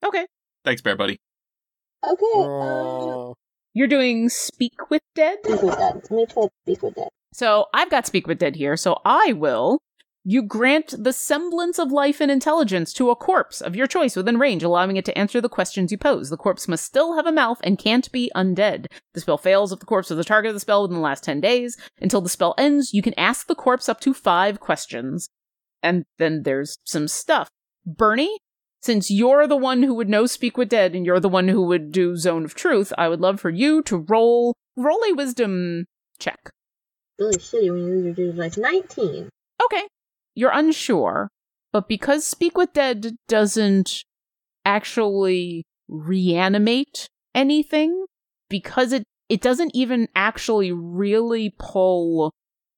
[0.05, 0.25] Okay.
[0.65, 1.17] Thanks, Bear Buddy.
[2.05, 2.23] Okay.
[2.35, 3.35] Oh.
[3.73, 5.37] You're doing Speak with Dead?
[5.45, 5.95] speak with dead.
[5.95, 7.09] Let me try speak with dead.
[7.37, 9.77] So I've got Speak with Dead here, so I will.
[10.23, 14.39] You grant the semblance of life and intelligence to a corpse of your choice within
[14.39, 16.31] range, allowing it to answer the questions you pose.
[16.31, 18.87] The corpse must still have a mouth and can't be undead.
[19.13, 21.23] The spell fails if the corpse is the target of the spell within the last
[21.23, 21.77] 10 days.
[22.01, 25.29] Until the spell ends, you can ask the corpse up to five questions.
[25.83, 27.49] And then there's some stuff.
[27.85, 28.39] Bernie,
[28.81, 31.61] since you're the one who would know Speak with Dead and you're the one who
[31.67, 35.85] would do Zone of Truth, I would love for you to roll roll a wisdom
[36.17, 36.49] check.
[37.19, 39.29] Really shitty when you lose your like 19.
[39.63, 39.87] Okay.
[40.35, 41.29] You're unsure,
[41.73, 44.03] but because Speak with Dead doesn't
[44.63, 48.05] actually reanimate anything,
[48.49, 52.31] because it it doesn't even actually really pull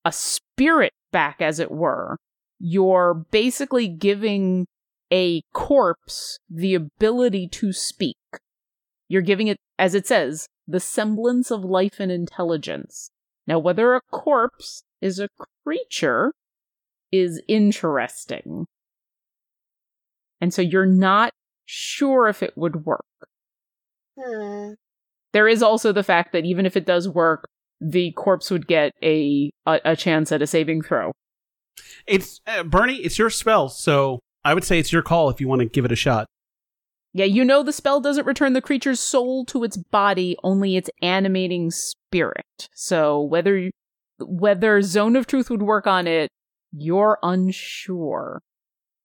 [0.05, 2.17] a spirit back as it were,
[2.59, 4.65] you're basically giving
[5.11, 8.17] a corpse the ability to speak.
[9.07, 13.09] You're giving it, as it says, the semblance of life and intelligence.
[13.49, 15.27] Now, whether a corpse is a
[15.65, 16.33] creature
[17.11, 18.67] is interesting.
[20.39, 21.31] And so you're not
[21.65, 23.05] sure if it would work.
[24.15, 24.73] Hmm.
[25.33, 27.49] There is also the fact that even if it does work,
[27.81, 31.11] the corpse would get a a, a chance at a saving throw.
[32.05, 32.97] It's uh, Bernie.
[32.97, 35.85] It's your spell, so I would say it's your call if you want to give
[35.85, 36.27] it a shot.
[37.13, 40.91] Yeah, you know the spell doesn't return the creature's soul to its body, only its
[41.01, 41.71] animating
[42.09, 42.69] spirit.
[42.73, 43.69] So whether
[44.19, 46.29] whether Zone of Truth would work on it,
[46.71, 48.41] you're unsure.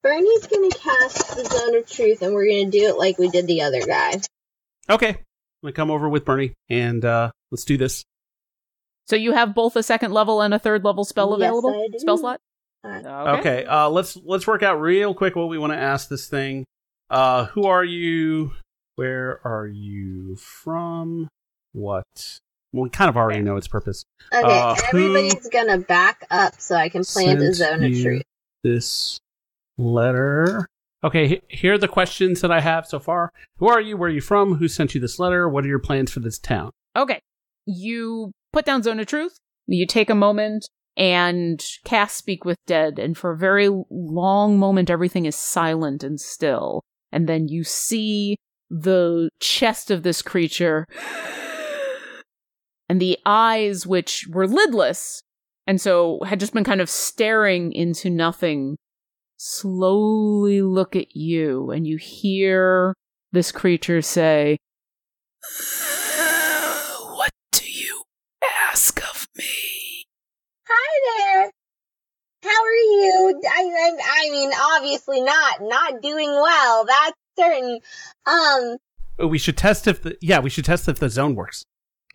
[0.03, 3.47] Bernie's gonna cast the Zone of Truth, and we're gonna do it like we did
[3.47, 4.15] the other guy.
[4.89, 5.17] Okay, I'm
[5.63, 8.05] gonna come over with Bernie and uh, let's do this.
[9.07, 11.71] So you have both a second level and a third level spell Yes, available?
[11.71, 11.99] I do.
[11.99, 12.41] Spell slot?
[12.85, 13.39] Alright.
[13.41, 16.65] Okay, uh, let's let's work out real quick what we want to ask this thing.
[17.11, 18.53] Uh, who are you?
[18.97, 21.29] Where are you from?
[21.73, 22.05] What?
[22.75, 24.05] Well, we kind of already know its purpose.
[24.35, 28.23] Okay, Uh, everybody's gonna back up so I can plant a sent Zone of Truth.
[28.65, 29.21] This
[29.79, 30.67] letter.
[31.05, 33.31] Okay, here are the questions that I have so far.
[33.59, 33.97] Who are you?
[33.97, 34.57] Where are you from?
[34.57, 35.49] Who sent you this letter?
[35.49, 36.73] What are your plans for this town?
[36.97, 37.21] Okay.
[37.65, 39.39] You put down Zone of Truth.
[39.67, 44.91] You take a moment and cast Speak with Dead, and for a very long moment,
[44.91, 46.83] everything is silent and still.
[47.13, 48.37] And then you see
[48.69, 50.87] the chest of this creature
[52.89, 55.23] and the eyes, which were lidless
[55.67, 58.77] and so had just been kind of staring into nothing,
[59.37, 62.95] slowly look at you, and you hear
[63.33, 64.59] this creature say,
[67.17, 68.03] What do you
[68.71, 70.05] ask of me?
[70.69, 71.51] Hi there.
[72.43, 73.41] How are you?
[73.49, 76.85] I, I, I mean, obviously not not doing well.
[76.85, 77.81] That's certain.
[78.27, 78.77] Um,
[79.31, 81.65] We should test if the yeah, we should test if the zone works.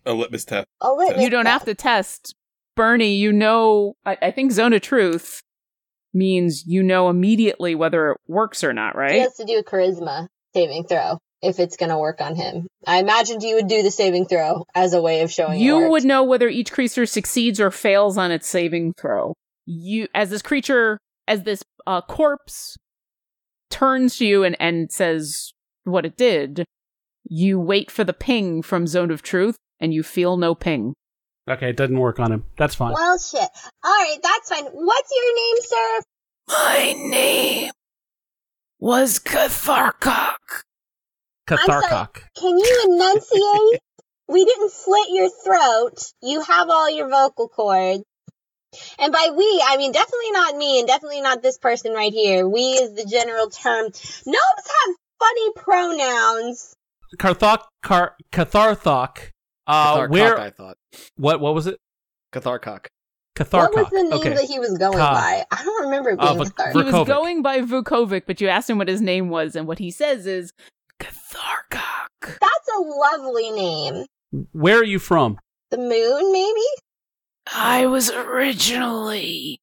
[0.06, 0.68] A litmus test.
[0.82, 2.36] a litmus You don't have to test.
[2.76, 5.42] Bernie, you know, I, I think Zone of Truth
[6.14, 9.14] means you know immediately whether it works or not, right?
[9.14, 12.68] He has to do a charisma saving throw if it's gonna work on him.
[12.88, 15.90] I imagined you would do the saving throw as a way of showing You it
[15.90, 19.34] would know whether each creature succeeds or fails on its saving throw.
[19.66, 20.98] You, as this creature,
[21.28, 22.78] as this uh, corpse
[23.70, 26.66] turns to you and, and says what it did,
[27.24, 30.94] you wait for the ping from Zone of Truth, and you feel no ping.
[31.50, 32.46] Okay, it doesn't work on him.
[32.58, 32.94] That's fine.
[32.94, 33.50] Well, shit.
[33.84, 34.66] All right, that's fine.
[34.66, 36.02] What's your name, sir?
[36.48, 37.72] My name
[38.80, 40.64] was Catharkok.
[41.48, 42.24] Catharkok.
[42.36, 43.80] Can you enunciate?
[44.30, 46.14] we didn't slit your throat.
[46.22, 48.04] You have all your vocal cords.
[49.00, 52.48] And by we, I mean definitely not me and definitely not this person right here.
[52.48, 53.86] We is the general term.
[53.86, 56.76] Gnomes have funny pronouns.
[57.18, 59.32] Carthok Car Catharthok.
[59.70, 60.78] Uh Catharcock, where I thought.
[61.16, 61.80] what what was it?
[62.32, 62.88] Catharcock.
[63.36, 63.76] Catharkok.
[63.76, 64.34] What was the name okay.
[64.34, 65.14] that he was going Ka.
[65.14, 65.44] by?
[65.56, 66.86] I don't remember it Uh, being Vuk- Cathartic.
[66.88, 69.80] He was going by Vukovic, but you asked him what his name was, and what
[69.80, 70.52] he says is
[71.00, 72.10] Catharkok.
[72.22, 74.06] That's a lovely name.
[74.52, 75.40] Where are you from?
[75.72, 76.66] The moon, maybe?
[77.54, 79.60] I was originally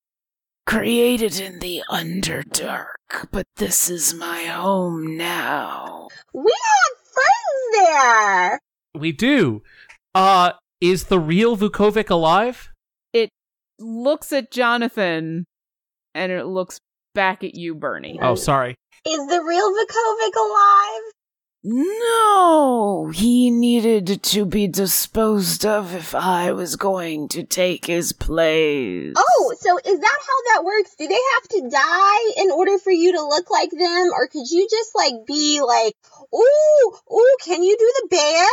[0.67, 2.87] created in the Underdark,
[3.31, 6.09] but this is my home now.
[6.33, 8.61] We have friends there.
[8.95, 9.63] We do.
[10.17, 12.71] Uh is the real Vukovic alive?
[13.13, 13.29] It
[13.79, 15.45] looks at Jonathan,
[16.15, 16.81] and it looks
[17.15, 18.19] back at you, Bernie.
[18.23, 18.77] Oh, sorry.
[19.07, 21.03] Is the real Vukovic alive?
[21.69, 29.13] No, he needed to be disposed of if I was going to take his place.
[29.19, 30.95] Oh, so is that how that works?
[30.99, 34.11] Do they have to die in order for you to look like them?
[34.15, 35.93] Or could you just like be like,
[36.35, 38.49] ooh, ooh, can you do the bear?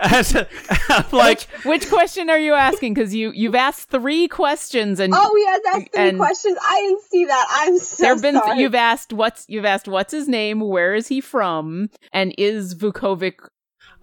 [0.00, 2.92] As I'm like Which question are you asking?
[2.94, 6.58] Because you you've asked three questions, and Oh, yes, that's three And- questions.
[6.62, 7.46] I didn't see that.
[7.50, 8.60] I'm so there have been sorry.
[8.60, 13.34] you've asked what's you've asked what's his name, where is he from, and is Vukovic?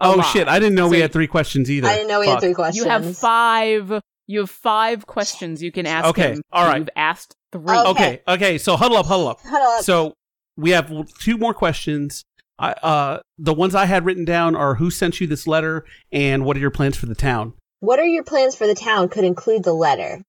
[0.00, 0.26] Oh alive?
[0.26, 1.86] shit, I didn't know we had three questions either.
[1.86, 2.84] I didn't know we had three questions.
[2.84, 4.00] You have five.
[4.26, 6.42] You have five questions you can ask Okay, him.
[6.52, 6.78] all right.
[6.78, 7.62] You've asked three.
[7.64, 7.88] Okay.
[7.88, 9.40] Okay, okay, so huddle up, huddle up.
[9.42, 9.82] Huddle up.
[9.84, 10.14] So
[10.56, 12.24] we have two more questions.
[12.60, 16.44] I, uh, the ones I had written down are who sent you this letter and
[16.44, 17.54] what are your plans for the town?
[17.80, 20.22] what are your plans for the town could include the letter.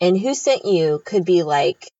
[0.00, 1.90] And who sent you could be like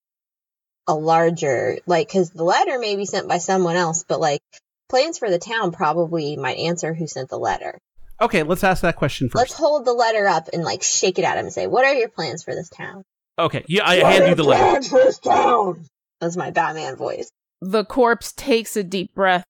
[0.86, 4.42] a larger, like, because the letter may be sent by someone else, but like
[4.88, 7.78] plans for the town probably might answer who sent the letter.
[8.20, 11.24] Okay, let's ask that question 1st Let's hold the letter up and like shake it
[11.24, 13.04] at him and say, "What are your plans for this town?"
[13.38, 14.62] Okay, yeah, I hand you the letter.
[14.62, 15.86] Plans for this town?
[16.20, 17.30] That's my Batman voice.
[17.60, 19.44] The corpse takes a deep breath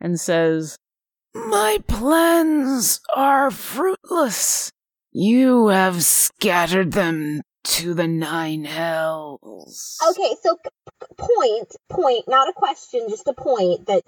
[0.00, 0.76] and says,
[1.34, 4.72] My plans are fruitless.
[5.12, 9.98] You have scattered them to the nine hells.
[10.10, 10.56] Okay, so
[11.16, 14.02] point, point, not a question, just a point that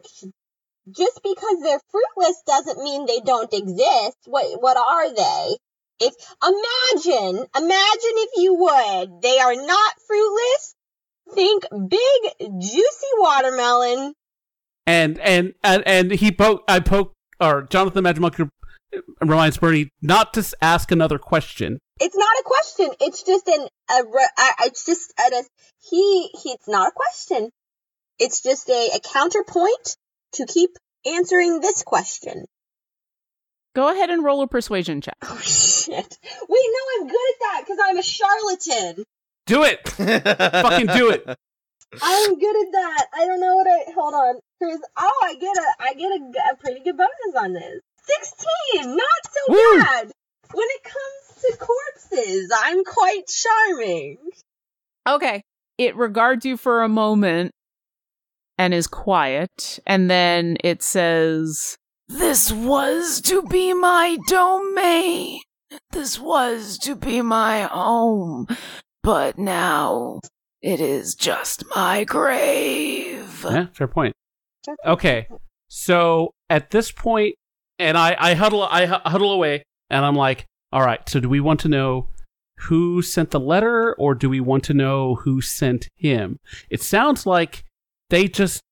[0.91, 4.19] just because they're fruitless doesn't mean they don't exist.
[4.27, 5.57] What what are they?
[6.01, 10.75] If imagine, imagine if you would, they are not fruitless.
[11.33, 14.13] Think big juicy watermelon.
[14.87, 18.49] And and and, and he poke I poke or Jonathan Magic
[19.21, 21.79] reminds Bernie not to ask another question.
[22.01, 22.91] It's not a question.
[23.01, 25.43] It's just an a, re- I- it's just a, a
[25.91, 26.51] he he.
[26.51, 27.51] It's not a question.
[28.19, 29.97] It's just a, a counterpoint
[30.35, 30.71] to keep
[31.07, 32.45] answering this question.
[33.75, 35.17] Go ahead and roll a persuasion check.
[35.23, 35.95] Oh shit!
[35.97, 39.05] Wait, no, I'm good at that because I'm a charlatan.
[39.47, 39.89] Do it.
[39.89, 41.25] Fucking do it.
[42.03, 43.07] I'm good at that.
[43.15, 43.93] I don't know what I.
[43.95, 44.41] Hold on.
[44.59, 44.81] Chris.
[44.97, 47.81] oh, I get a I get a, a pretty good bonus on this.
[48.03, 49.79] Sixteen, not so Woo.
[49.79, 50.11] bad.
[50.53, 54.19] When it comes to corpses, I'm quite charming.
[55.07, 55.43] Okay.
[55.79, 57.53] It regards you for a moment
[58.59, 61.77] and is quiet, and then it says,
[62.09, 65.41] This was to be my domain.
[65.91, 68.47] This was to be my home.
[69.05, 70.21] But now
[70.63, 73.45] it is just my grave.
[73.45, 74.15] Yeah, fair point.
[74.87, 75.29] Okay,
[75.69, 77.35] so at this point,
[77.79, 81.07] and I, I huddle, I huddle away, and I'm like, all right.
[81.07, 82.09] So do we want to know
[82.61, 86.39] who sent the letter, or do we want to know who sent him?
[86.71, 87.63] It sounds like
[88.09, 88.63] they just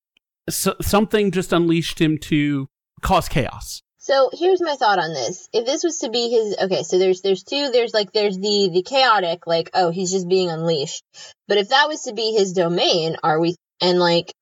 [0.47, 2.67] s- something just unleashed him to
[3.01, 3.81] cause chaos.
[4.03, 5.47] So here's my thought on this.
[5.53, 8.69] If this was to be his okay, so there's there's two, there's like there's the
[8.73, 11.05] the chaotic, like, oh, he's just being unleashed.
[11.47, 14.33] But if that was to be his domain, are we and like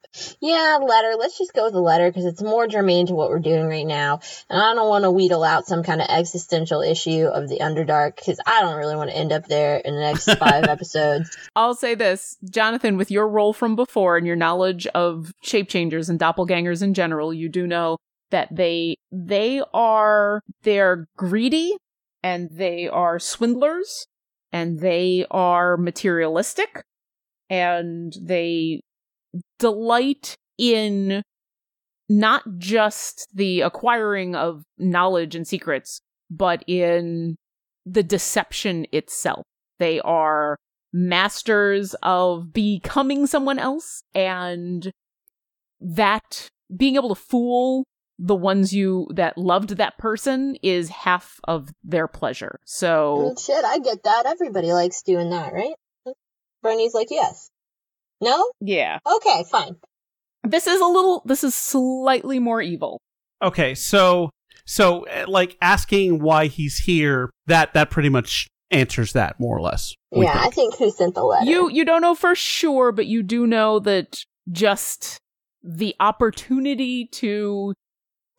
[0.42, 3.38] yeah, letter, let's just go with the letter because it's more germane to what we're
[3.38, 4.20] doing right now.
[4.50, 8.16] And I don't want to wheedle out some kind of existential issue of the Underdark
[8.16, 11.38] because I don't really want to end up there in the next five episodes.
[11.56, 16.10] I'll say this, Jonathan, with your role from before and your knowledge of shape changers
[16.10, 17.98] and doppelgangers in general, you do know
[18.32, 21.78] that they they are they're greedy
[22.24, 24.08] and they are swindlers
[24.52, 26.84] and they are materialistic
[27.50, 28.82] and they
[29.60, 31.22] delight in
[32.10, 37.38] not just the acquiring of knowledge and secrets, but in
[37.86, 39.46] the deception itself.
[39.80, 40.58] They are
[40.94, 44.92] masters of becoming someone else and
[45.80, 47.86] that being able to fool
[48.24, 52.60] the ones you that loved that person is half of their pleasure.
[52.62, 54.28] I So mean, shit, I get that.
[54.28, 55.74] Everybody likes doing that, right?
[56.62, 57.50] Bernie's like, yes.
[58.22, 58.52] No?
[58.62, 59.00] yeah.
[59.16, 59.78] Okay, fine.
[60.44, 63.00] This is a little this is slightly more evil.
[63.42, 64.30] Okay, so
[64.66, 69.62] so uh, like asking why he's here, that that pretty much answers that more or
[69.62, 69.96] less.
[70.12, 71.50] we yeah, I think who sent the letter?
[71.50, 75.18] You you don't know for sure, but you do know that just
[75.64, 77.74] the opportunity to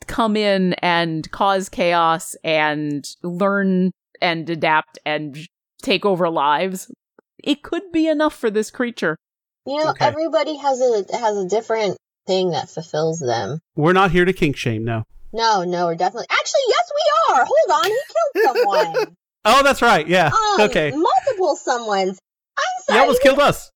[0.07, 3.91] come in and cause chaos and learn
[4.21, 5.37] and adapt and
[5.81, 6.91] take over lives,
[7.43, 9.17] it could be enough for this creature.
[9.65, 10.05] You know, Okay.
[10.05, 11.97] everybody has a has a different
[12.27, 13.59] thing that fulfills them.
[13.75, 15.03] We're not here to kink shame, no.
[15.33, 16.27] No, no, we're definitely.
[16.29, 17.45] Actually, yes, we are.
[17.45, 17.99] Hold on, he
[18.43, 18.55] killed
[18.95, 19.15] someone.
[19.45, 20.07] Oh, that's right.
[20.07, 20.27] Yeah.
[20.27, 20.91] um, okay.
[20.91, 22.17] multiple someones.
[22.57, 23.71] I'm He almost killed us.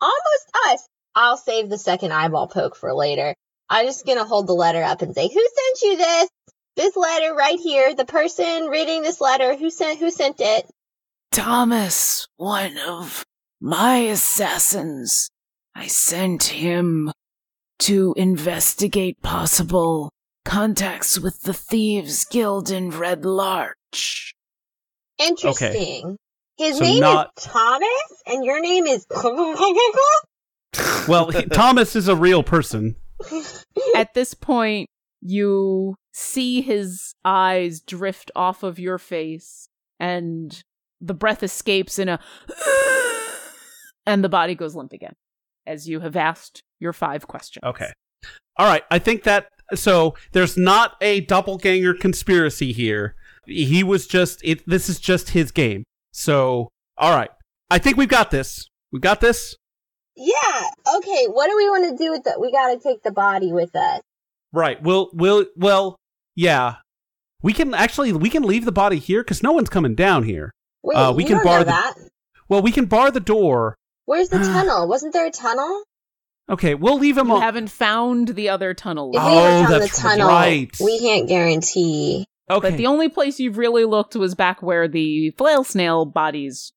[0.00, 0.88] almost us.
[1.14, 3.34] I'll save the second eyeball poke for later.
[3.72, 6.28] I'm just gonna hold the letter up and say, "Who sent you this?
[6.76, 7.94] This letter right here.
[7.94, 9.56] The person reading this letter.
[9.56, 9.98] Who sent?
[9.98, 10.66] Who sent it?
[11.30, 13.24] Thomas, one of
[13.60, 15.30] my assassins.
[15.74, 17.10] I sent him
[17.80, 20.10] to investigate possible
[20.44, 24.34] contacts with the Thieves Guild in Red Larch.
[25.18, 26.04] Interesting.
[26.06, 26.16] Okay.
[26.58, 29.06] His So name not- is Thomas, and your name is.
[31.08, 32.94] Well, he, Thomas is a real person.
[33.96, 34.88] At this point,
[35.20, 39.68] you see his eyes drift off of your face,
[39.98, 40.62] and
[41.00, 42.18] the breath escapes in a.
[44.06, 45.14] and the body goes limp again,
[45.66, 47.62] as you have asked your five questions.
[47.64, 47.92] Okay.
[48.56, 48.82] All right.
[48.90, 53.14] I think that so there's not a doppelganger conspiracy here.
[53.46, 55.84] He was just it this is just his game.
[56.12, 56.68] So,
[56.98, 57.30] all right.
[57.70, 58.68] I think we've got this.
[58.92, 59.56] We got this.
[60.16, 60.68] Yeah.
[60.96, 61.26] Okay.
[61.26, 62.40] What do we want to do with that?
[62.40, 64.00] We got to take the body with us.
[64.52, 64.82] Right.
[64.82, 65.96] We'll we'll well,
[66.36, 66.76] yeah.
[67.42, 70.52] We can actually we can leave the body here cuz no one's coming down here.
[70.82, 71.94] Wait, Uh, we you can don't bar know the- that.
[72.48, 73.76] Well, we can bar the door.
[74.04, 74.86] Where's the tunnel?
[74.88, 75.84] Wasn't there a tunnel?
[76.50, 77.40] Okay, we'll leave him You on.
[77.40, 79.10] haven't found the other tunnel.
[79.14, 79.26] If yet.
[79.30, 80.70] we haven't Oh, found the tunnel, right.
[80.80, 82.26] we can't guarantee.
[82.50, 82.70] Okay.
[82.70, 86.72] But the only place you've really looked was back where the flail snail bodies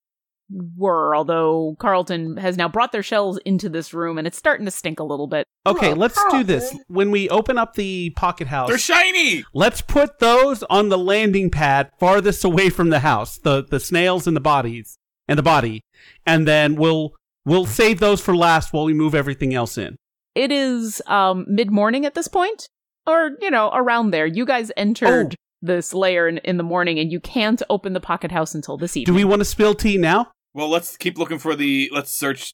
[0.78, 4.72] were, although Carlton has now brought their shells into this room and it's starting to
[4.72, 5.46] stink a little bit.
[5.66, 6.76] Okay, Oh, let's do this.
[6.88, 9.44] When we open up the pocket house, They're shiny.
[9.54, 13.38] let's put those on the landing pad farthest away from the house.
[13.38, 15.82] The the snails and the bodies and the body,
[16.26, 17.14] and then we'll
[17.46, 19.96] we'll save those for last while we move everything else in.
[20.36, 22.68] It is um mid morning at this point,
[23.08, 24.28] or you know, around there.
[24.28, 25.36] You guys entered Oh.
[25.62, 28.96] this layer in, in the morning and you can't open the pocket house until this
[28.96, 29.12] evening.
[29.12, 30.28] Do we want to spill tea now?
[30.56, 31.90] Well, let's keep looking for the.
[31.94, 32.54] Let's search,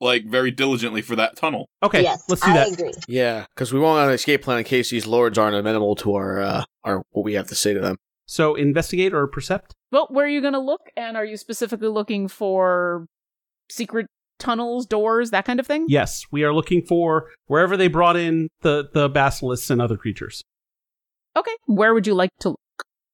[0.00, 1.68] like very diligently for that tunnel.
[1.82, 2.72] Okay, yes, let's do I that.
[2.72, 2.92] agree.
[3.06, 6.40] Yeah, because we want an escape plan in case these lords aren't amenable to our
[6.40, 7.96] uh, our what we have to say to them.
[8.26, 9.72] So investigate or percept.
[9.92, 10.90] Well, where are you going to look?
[10.96, 13.06] And are you specifically looking for
[13.70, 14.06] secret
[14.40, 15.86] tunnels, doors, that kind of thing?
[15.88, 20.42] Yes, we are looking for wherever they brought in the the basilisks and other creatures.
[21.36, 21.54] Okay.
[21.66, 22.60] Where would you like to look?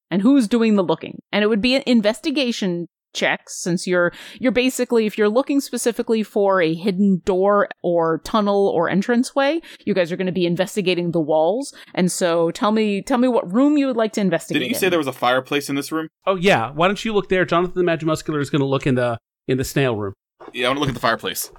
[0.09, 1.19] And who's doing the looking?
[1.31, 6.23] And it would be an investigation checks since you're you're basically if you're looking specifically
[6.23, 11.11] for a hidden door or tunnel or entranceway you guys are going to be investigating
[11.11, 14.59] the walls and so tell me tell me what room you would like to investigate
[14.61, 14.79] Didn't you in.
[14.79, 16.07] say there was a fireplace in this room?
[16.25, 17.45] Oh yeah, why don't you look there?
[17.45, 20.13] Jonathan the Magimuscular is going to look in the in the snail room.
[20.53, 21.51] Yeah, I want to look at the fireplace.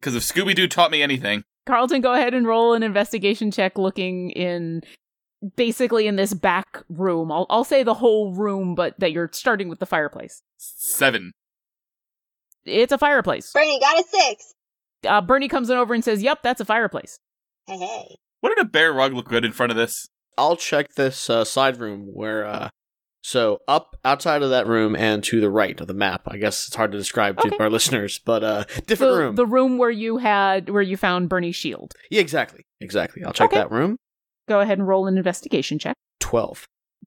[0.00, 3.78] Because if Scooby Doo taught me anything, Carlton, go ahead and roll an investigation check
[3.78, 4.82] looking in
[5.56, 7.32] basically in this back room.
[7.32, 10.42] I'll, I'll say the whole room, but that you're starting with the fireplace.
[10.58, 11.32] seven.
[12.64, 13.52] It's a fireplace.
[13.52, 14.54] Bernie got a six.
[15.06, 17.18] Uh, Bernie comes in over and says, Yep, that's a fireplace.
[17.66, 18.16] Hey, hey.
[18.42, 20.08] Wouldn't a bear rug look good in front of this?
[20.38, 22.68] I'll check this uh, side room where, uh,
[23.24, 26.22] so up outside of that room and to the right of the map.
[26.26, 29.34] I guess it's hard to describe to our listeners, but uh, different The, room.
[29.36, 31.94] the room where you had where you found Bernie's shield.
[32.10, 33.22] yeah, exactly, exactly.
[33.24, 33.58] I'll check Okay.
[33.58, 33.96] that room.
[34.52, 35.96] Go ahead and roll an investigation check.
[36.20, 36.66] Twelve.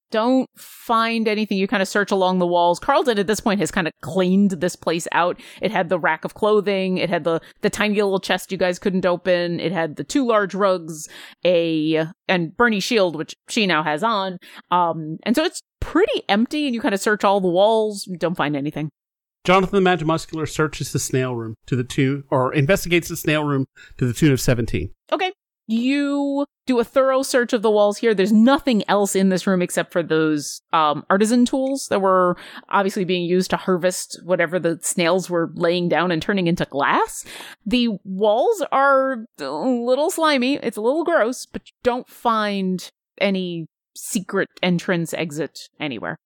[0.10, 1.60] Don't find anything.
[1.60, 2.80] You kind of search along the walls.
[2.80, 5.40] Carlton at this point has kind of cleaned this place out.
[5.62, 6.98] It had the rack of clothing.
[6.98, 9.60] It had the the tiny little chest you guys couldn't open.
[9.60, 11.08] It had the two large rugs,
[11.46, 14.40] a and Bernie's shield, which she now has on.
[14.72, 16.66] Um, and so it's pretty empty.
[16.66, 18.10] And you kind of search all the walls.
[18.18, 18.90] Don't find anything.
[19.44, 23.68] Jonathan the Magimuscular searches the snail room to the tune, or investigates the snail room
[24.00, 24.90] to the tune of 17.
[25.12, 25.32] Okay.
[25.68, 28.14] You do a thorough search of the walls here.
[28.14, 32.38] There's nothing else in this room except for those um, artisan tools that were
[32.70, 37.26] obviously being used to harvest whatever the snails were laying down and turning into glass.
[37.66, 40.56] The walls are a little slimy.
[40.56, 42.90] It's a little gross, but you don't find
[43.20, 46.18] any secret entrance exit anywhere.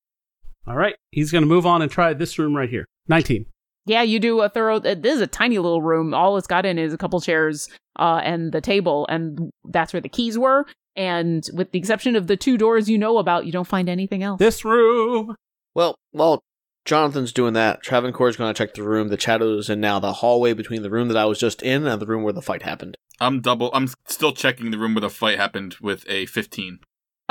[0.67, 2.85] All right, he's going to move on and try this room right here.
[3.07, 3.45] 19.
[3.89, 4.75] Yeah, you do a thorough.
[4.77, 6.13] uh, This is a tiny little room.
[6.13, 7.67] All it's got in is a couple chairs
[7.97, 10.67] uh, and the table, and that's where the keys were.
[10.95, 14.21] And with the exception of the two doors you know about, you don't find anything
[14.21, 14.37] else.
[14.37, 15.35] This room.
[15.73, 16.43] Well, while
[16.85, 20.53] Jonathan's doing that, Travancore's going to check the room the Shadow's in now, the hallway
[20.53, 22.95] between the room that I was just in and the room where the fight happened.
[23.19, 23.71] I'm double.
[23.73, 26.77] I'm still checking the room where the fight happened with a 15.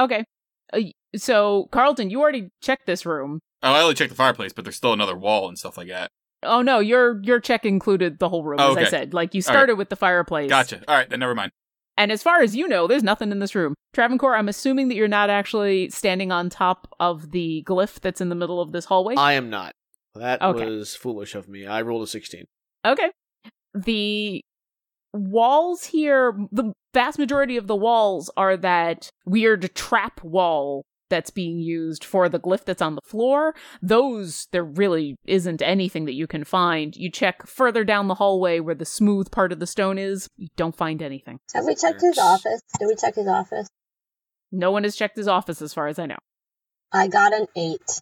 [0.00, 0.24] Okay.
[0.72, 0.80] Uh,
[1.14, 3.38] so, Carlton, you already checked this room.
[3.62, 6.10] Oh, I only checked the fireplace, but there's still another wall and stuff like that.
[6.42, 9.14] Oh no, your your check included the whole room, Oh, as I said.
[9.14, 9.52] Like you All right.
[9.58, 10.48] started with the fireplace.
[10.50, 10.82] Gotcha.
[10.86, 11.52] All right, then never mind.
[11.96, 13.74] And as far as you know, there's nothing in this room.
[13.92, 18.28] Travancore, I'm assuming that you're not actually standing on top of the glyph that's in
[18.28, 19.16] the middle of this hallway.
[19.16, 19.72] I am not.
[20.14, 20.64] That Okay.
[20.64, 21.66] was foolish of me.
[21.66, 22.44] I rolled a 16.
[22.84, 23.10] Okay.
[23.74, 24.42] The
[25.12, 31.58] walls here, the vast majority of the walls are that weird trap wall that's being
[31.58, 33.54] used for the glyph that's on the floor.
[33.82, 36.96] Those, there really isn't anything that you can find.
[36.96, 40.48] You check further down the hallway where the smooth part of the stone is, you
[40.56, 41.38] don't find anything.
[41.54, 42.60] Have we checked his office?
[42.78, 43.68] Did we check his office?
[44.50, 46.18] No one has checked his office as far as I know.
[46.92, 48.00] I got an eight.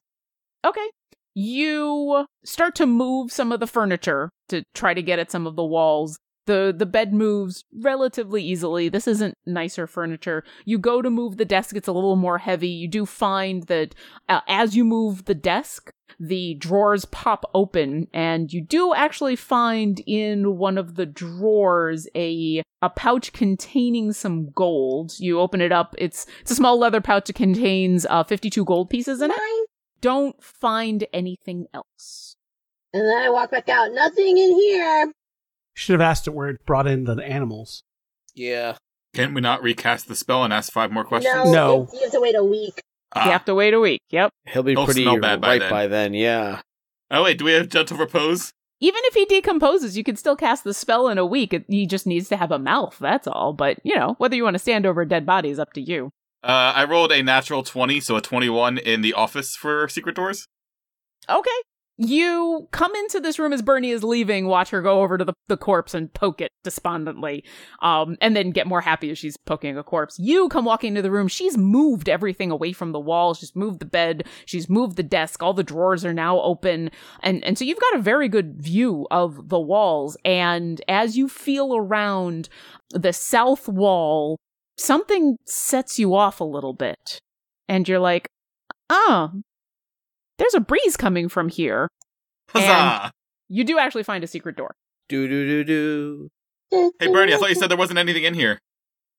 [0.65, 0.89] Okay.
[1.35, 5.57] You start to move some of the furniture to try to get at some of
[5.57, 6.19] the walls.
[6.47, 8.89] The the bed moves relatively easily.
[8.89, 10.45] This isn't nicer furniture.
[10.65, 12.69] You go to move the desk, it's a little more heavy.
[12.69, 13.95] You do find that
[14.29, 20.01] uh, as you move the desk, the drawers pop open and you do actually find
[20.07, 25.19] in one of the drawers a a pouch containing some gold.
[25.19, 25.95] You open it up.
[25.99, 29.39] It's it's a small leather pouch that contains uh 52 gold pieces in it
[30.01, 32.37] don't find anything else.
[32.93, 33.93] And then I walk back out.
[33.93, 35.13] Nothing in here.
[35.77, 37.83] Should have asked it where it brought in the animals.
[38.35, 38.77] Yeah.
[39.15, 41.35] Can't we not recast the spell and ask five more questions?
[41.35, 41.83] No, No.
[41.83, 42.81] it's- you have to wait a week.
[43.15, 43.27] Ah.
[43.27, 44.01] You have to wait a week.
[44.11, 44.31] Yep.
[44.49, 45.71] He'll be He'll pretty smell bad by right then.
[45.71, 46.63] by then, yeah.
[47.11, 48.53] Oh wait, do we have gentle repose?
[48.81, 51.53] Even if he decomposes, you can still cast the spell in a week.
[51.55, 52.97] It- He just needs to have a mouth.
[52.99, 53.53] That's all.
[53.53, 55.81] But you know, whether you want to stand over a dead body is up to
[55.81, 56.11] you.
[56.43, 60.47] Uh, I rolled a natural 20, so a 21 in the office for secret doors.
[61.29, 61.51] Okay.
[61.99, 65.33] You come into this room as Bernie is leaving, watch her go over to the,
[65.49, 67.43] the corpse and poke it despondently,
[67.81, 70.19] um, and then get more happy as she's poking a corpse.
[70.19, 71.29] You come walking into the room.
[71.29, 73.33] She's moved everything away from the wall.
[73.35, 74.27] She's moved the bed.
[74.45, 75.43] She's moved the desk.
[75.43, 76.91] All the drawers are now open.
[77.23, 80.17] And, and so you've got a very good view of the walls.
[80.25, 82.49] And as you feel around
[82.91, 84.39] the south wall,
[84.77, 87.21] something sets you off a little bit.
[87.69, 88.29] And you're like,
[88.91, 89.43] oh,
[90.39, 91.89] there's a breeze coming from here.
[92.51, 93.11] Huzzah!
[93.49, 94.75] You do actually find a secret door.
[95.09, 96.29] Do do do do.
[96.99, 98.59] Hey, Bernie, I thought you said there wasn't anything in here.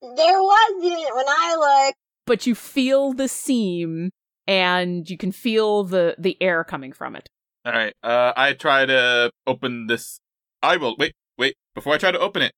[0.02, 1.98] There wasn't when I looked.
[2.26, 4.10] But you feel the seam
[4.48, 7.30] and you can feel the the air coming from it.
[7.66, 7.94] All right.
[8.04, 10.20] Uh, I try to open this.
[10.62, 11.14] I will wait.
[11.38, 11.56] Wait.
[11.74, 12.52] Before I try to open it,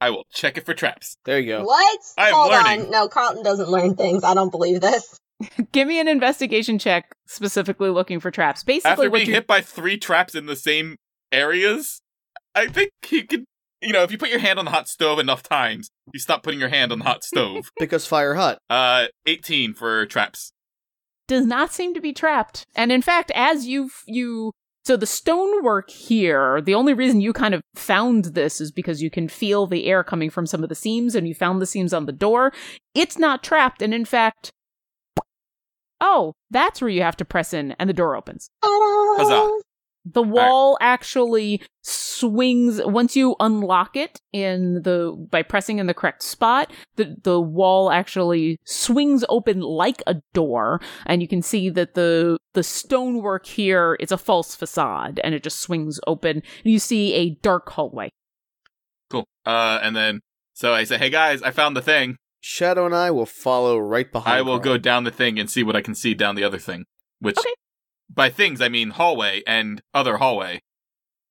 [0.00, 1.16] I will check it for traps.
[1.24, 1.64] There you go.
[1.64, 2.00] What?
[2.18, 2.86] I am Hold learning.
[2.86, 2.90] on.
[2.90, 4.22] No, Carlton doesn't learn things.
[4.24, 5.18] I don't believe this.
[5.72, 8.62] Give me an investigation check specifically looking for traps.
[8.62, 10.96] Basically After what being you hit by three traps in the same
[11.32, 12.00] areas,
[12.54, 13.44] I think he could.
[13.82, 16.42] You know, if you put your hand on the hot stove enough times, you stop
[16.42, 17.70] putting your hand on the hot stove.
[17.78, 18.58] Because fire hut.
[18.70, 20.52] uh, 18 for traps.
[21.28, 22.64] does not seem to be trapped.
[22.74, 24.52] And in fact, as you you
[24.86, 29.10] so the stonework here, the only reason you kind of found this is because you
[29.10, 31.92] can feel the air coming from some of the seams and you found the seams
[31.92, 32.52] on the door.
[32.94, 34.52] It's not trapped and in fact
[36.00, 38.50] Oh, that's where you have to press in and the door opens.
[38.62, 39.62] Huzzah.
[40.08, 46.22] The wall actually swings once you unlock it in the by pressing in the correct
[46.22, 46.72] spot.
[46.94, 52.38] The the wall actually swings open like a door, and you can see that the
[52.54, 56.36] the stonework here is a false facade, and it just swings open.
[56.36, 58.10] And you see a dark hallway.
[59.10, 59.26] Cool.
[59.44, 60.20] Uh, and then,
[60.54, 62.16] so I say, hey guys, I found the thing.
[62.48, 64.38] Shadow and I will follow right behind.
[64.38, 66.60] I will go down the thing and see what I can see down the other
[66.60, 66.84] thing.
[67.18, 67.52] Which, Okay.
[68.08, 70.60] by things, I mean hallway and other hallway.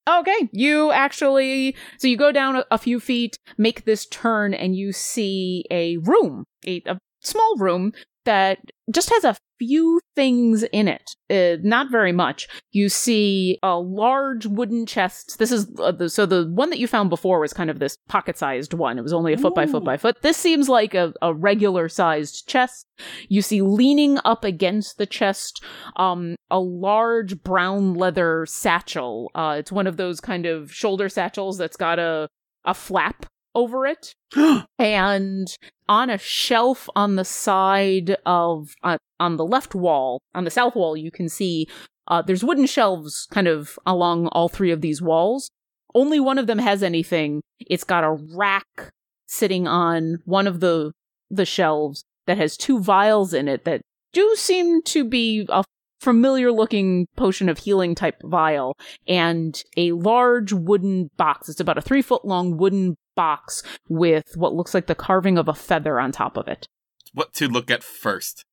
[0.05, 4.75] Okay, you actually so you go down a, a few feet, make this turn, and
[4.75, 7.93] you see a room, a, a small room
[8.25, 8.59] that
[8.91, 12.47] just has a few things in it, uh, not very much.
[12.71, 15.39] You see a large wooden chest.
[15.39, 17.97] This is uh, the, so the one that you found before was kind of this
[18.07, 18.99] pocket-sized one.
[18.99, 20.21] It was only a foot by foot by foot.
[20.21, 22.85] This seems like a, a regular-sized chest.
[23.29, 25.63] You see leaning up against the chest
[25.95, 29.31] um a large brown leather satchel.
[29.33, 32.27] Uh it's one of those kind of shoulder satchels that's got a
[32.65, 33.25] a flap
[33.55, 34.13] over it.
[34.79, 35.47] and
[35.87, 40.75] on a shelf on the side of uh, on the left wall, on the south
[40.75, 41.67] wall, you can see
[42.07, 45.49] uh there's wooden shelves kind of along all three of these walls.
[45.93, 47.41] Only one of them has anything.
[47.59, 48.91] It's got a rack
[49.27, 50.91] sitting on one of the
[51.31, 53.81] the shelves that has two vials in it that
[54.13, 55.63] do seem to be a
[55.99, 58.77] familiar looking potion of healing type vial
[59.07, 61.49] and a large wooden box.
[61.49, 65.47] It's about a three foot long wooden box with what looks like the carving of
[65.47, 66.67] a feather on top of it.
[67.13, 68.43] What to look at first?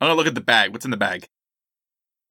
[0.00, 0.72] I'm gonna look at the bag.
[0.72, 1.26] What's in the bag?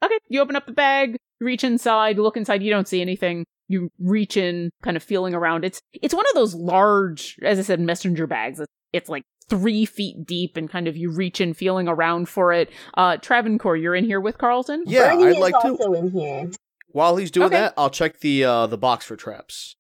[0.04, 3.46] Okay, you open up the bag, reach inside, look inside, you don't see anything.
[3.68, 5.64] You reach in, kind of feeling around.
[5.64, 8.60] It's it's one of those large, as I said, messenger bags.
[8.60, 12.52] It's, it's like three feet deep, and kind of you reach in, feeling around for
[12.52, 12.70] it.
[12.98, 14.84] Uh, Travancore, you're in here with Carlton.
[14.88, 15.70] Yeah, Bernie I'd is like to.
[15.70, 16.50] also in here.
[16.90, 17.56] While he's doing Okay.
[17.58, 19.78] that, I'll check the uh the box for traps.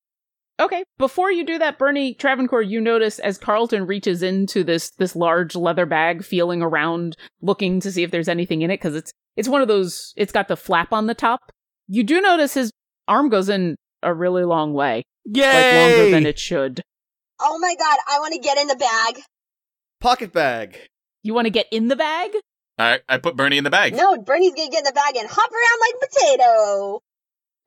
[0.61, 5.15] Okay, before you do that, Bernie Travancore, you notice as Carlton reaches into this this
[5.15, 9.11] large leather bag, feeling around, looking to see if there's anything in it, because it's
[9.35, 10.13] it's one of those.
[10.15, 11.51] It's got the flap on the top.
[11.87, 12.71] You do notice his
[13.07, 15.41] arm goes in a really long way, Yay!
[15.41, 16.81] like longer than it should.
[17.39, 19.19] Oh my god, I want to get in the bag.
[19.99, 20.77] Pocket bag.
[21.23, 22.31] You want to get in the bag?
[22.77, 23.95] I I put Bernie in the bag.
[23.95, 27.01] No, Bernie's gonna get in the bag and hop around like a potato.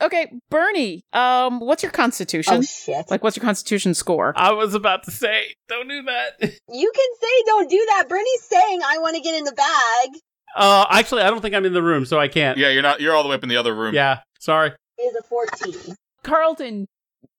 [0.03, 1.03] Okay, Bernie.
[1.13, 2.55] Um, what's your constitution?
[2.55, 3.11] Oh shit.
[3.11, 4.33] like, what's your constitution score?
[4.37, 6.41] I was about to say, don't do that.
[6.41, 8.09] you can say don't do that.
[8.09, 10.21] Bernie's saying I want to get in the bag.
[10.57, 12.59] Uh, actually, I don't think I'm in the room, so I can't.
[12.59, 13.01] Yeah, you're not.
[13.01, 13.95] You're all the way up in the other room.
[13.95, 14.73] Yeah, sorry.
[14.99, 15.97] It is a 14.
[16.23, 16.87] Carlton,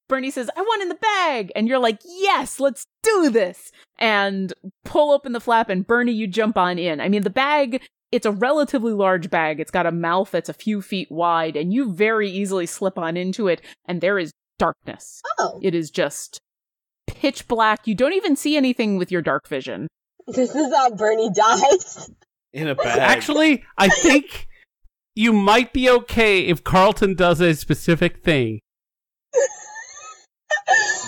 [0.07, 1.51] Bernie says, I want in the bag.
[1.55, 3.71] And you're like, yes, let's do this.
[3.97, 4.53] And
[4.83, 6.99] pull open the flap, and Bernie, you jump on in.
[6.99, 7.81] I mean, the bag,
[8.15, 9.59] it's a relatively large bag.
[9.59, 13.17] It's got a mouth that's a few feet wide, and you very easily slip on
[13.17, 15.21] into it, and there is darkness.
[15.37, 16.39] Oh, It is just
[17.07, 17.85] pitch black.
[17.85, 19.89] You don't even see anything with your dark vision.
[20.27, 22.09] this is how Bernie dies.
[22.53, 22.99] In a bag.
[22.99, 24.47] Actually, I think
[25.13, 28.61] you might be okay if Carlton does a specific thing.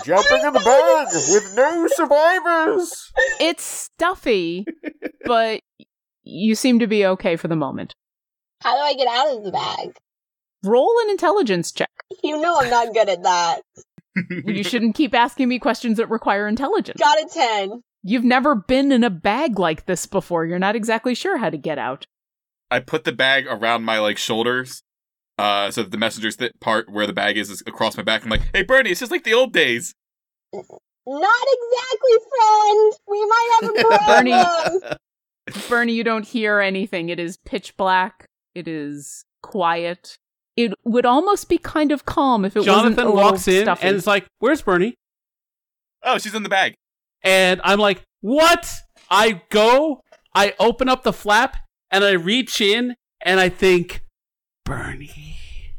[0.04, 3.12] jumping in the bag with no survivors.
[3.40, 4.66] It's stuffy,
[5.26, 5.62] but
[6.28, 7.94] you seem to be okay for the moment.
[8.62, 9.98] How do I get out of the bag?
[10.64, 11.90] Roll an intelligence check.
[12.24, 13.62] You know I'm not good at that.
[14.30, 17.00] You shouldn't keep asking me questions that require intelligence.
[17.00, 17.84] Got a 10.
[18.04, 20.46] You've never been in a bag like this before.
[20.46, 22.06] You're not exactly sure how to get out.
[22.72, 24.82] I put the bag around my like shoulders,
[25.38, 28.24] uh, so that the messenger's th- part where the bag is is across my back.
[28.24, 29.94] I'm like, hey Bernie, it's just like the old days.
[30.54, 32.94] Not exactly, friend.
[33.08, 34.08] We might have a problem.
[34.08, 34.98] Bernie,
[35.88, 37.10] you don't hear anything.
[37.10, 38.26] It is pitch black.
[38.56, 40.18] It is quiet.
[40.56, 43.88] It would almost be kind of calm if it wasn't a Jonathan walks in stuffy.
[43.88, 44.96] and is like, "Where's Bernie?"
[46.04, 46.74] Oh, she's in the bag.
[47.24, 48.72] And I'm like, "What?"
[49.10, 50.02] I go,
[50.36, 51.58] I open up the flap,
[51.92, 54.04] and I reach in, and I think,
[54.66, 55.72] Bernie,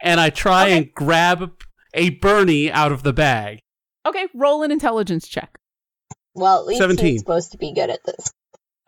[0.00, 0.76] and I try Okay.
[0.78, 1.52] and grab
[1.94, 3.60] a Bernie out of the bag.
[4.06, 5.58] okay, roll an intelligence check.
[6.34, 7.04] well, at least 17.
[7.06, 8.32] he's supposed to be good at this.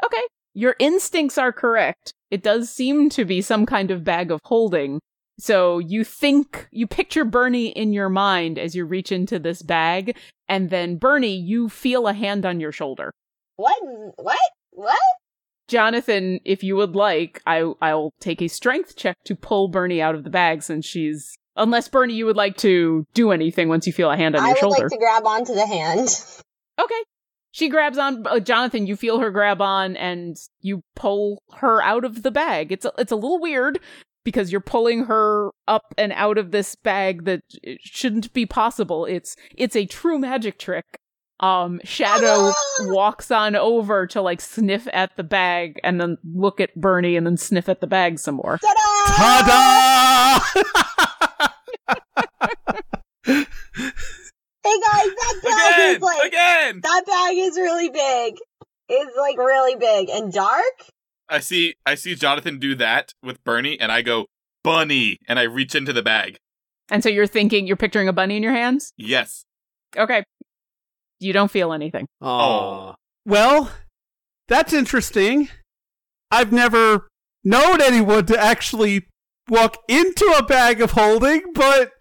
[0.05, 0.23] Okay.
[0.55, 2.13] Your instincts are correct.
[2.31, 5.01] It does seem to be some kind of bag of holding.
[5.39, 10.17] So you think, you picture Bernie in your mind as you reach into this bag,
[10.49, 13.13] and then Bernie, you feel a hand on your shoulder.
[13.57, 13.79] What?
[14.17, 14.39] What?
[14.71, 14.99] What?
[15.69, 20.15] Jonathan, if you would like, I I'll take a strength check to pull Bernie out
[20.15, 23.93] of the bag since she's unless Bernie you would like to do anything once you
[23.93, 26.09] feel a hand on I your would like to grab onto the hand.
[26.79, 27.03] Okay.
[27.53, 28.87] She grabs on uh, Jonathan.
[28.87, 32.73] You feel her grab on, and you pull her out of the bag.
[32.73, 33.79] It's a, it's a little weird
[34.25, 39.05] because you're pulling her up and out of this bag that it shouldn't be possible.
[39.05, 40.85] It's it's a true magic trick.
[41.41, 46.75] Um, Shadow walks on over to like sniff at the bag and then look at
[46.75, 48.59] Bernie and then sniff at the bag some more.
[48.59, 49.17] Ta-da!
[49.17, 50.39] Ta-da!
[54.65, 56.81] Hey guys, that bag Again, is like again.
[56.83, 58.35] that bag is really big.
[58.89, 60.63] It's like really big and dark.
[61.29, 64.27] I see, I see Jonathan do that with Bernie, and I go
[64.63, 66.37] bunny, and I reach into the bag.
[66.91, 68.93] And so you're thinking you're picturing a bunny in your hands.
[68.97, 69.45] Yes.
[69.97, 70.23] Okay.
[71.21, 72.07] You don't feel anything.
[72.21, 72.91] Aw.
[72.91, 72.95] Oh.
[73.25, 73.71] Well,
[74.49, 75.49] that's interesting.
[76.31, 77.09] I've never
[77.45, 79.07] known anyone to actually
[79.49, 81.93] walk into a bag of holding, but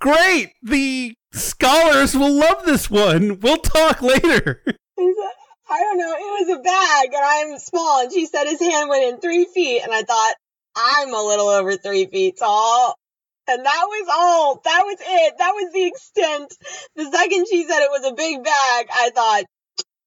[0.00, 0.52] great.
[0.62, 3.40] The scholars will love this one.
[3.40, 4.62] We'll talk later.
[4.98, 6.12] I don't know.
[6.12, 8.02] It was a bag, and I'm small.
[8.02, 10.34] And she said his hand went in three feet, and I thought
[10.74, 12.96] I'm a little over three feet tall.
[13.48, 14.60] And that was all.
[14.64, 15.34] That was it.
[15.38, 16.54] That was the extent.
[16.96, 19.44] The second she said it was a big bag, I thought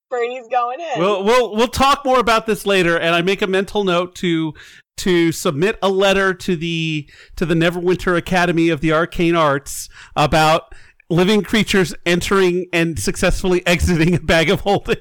[0.10, 1.00] Bernie's going in.
[1.00, 4.54] we'll we'll we'll talk more about this later, and I make a mental note to
[4.98, 10.74] to submit a letter to the to the Neverwinter Academy of the Arcane Arts about
[11.14, 14.98] living creatures entering and successfully exiting a bag of holding.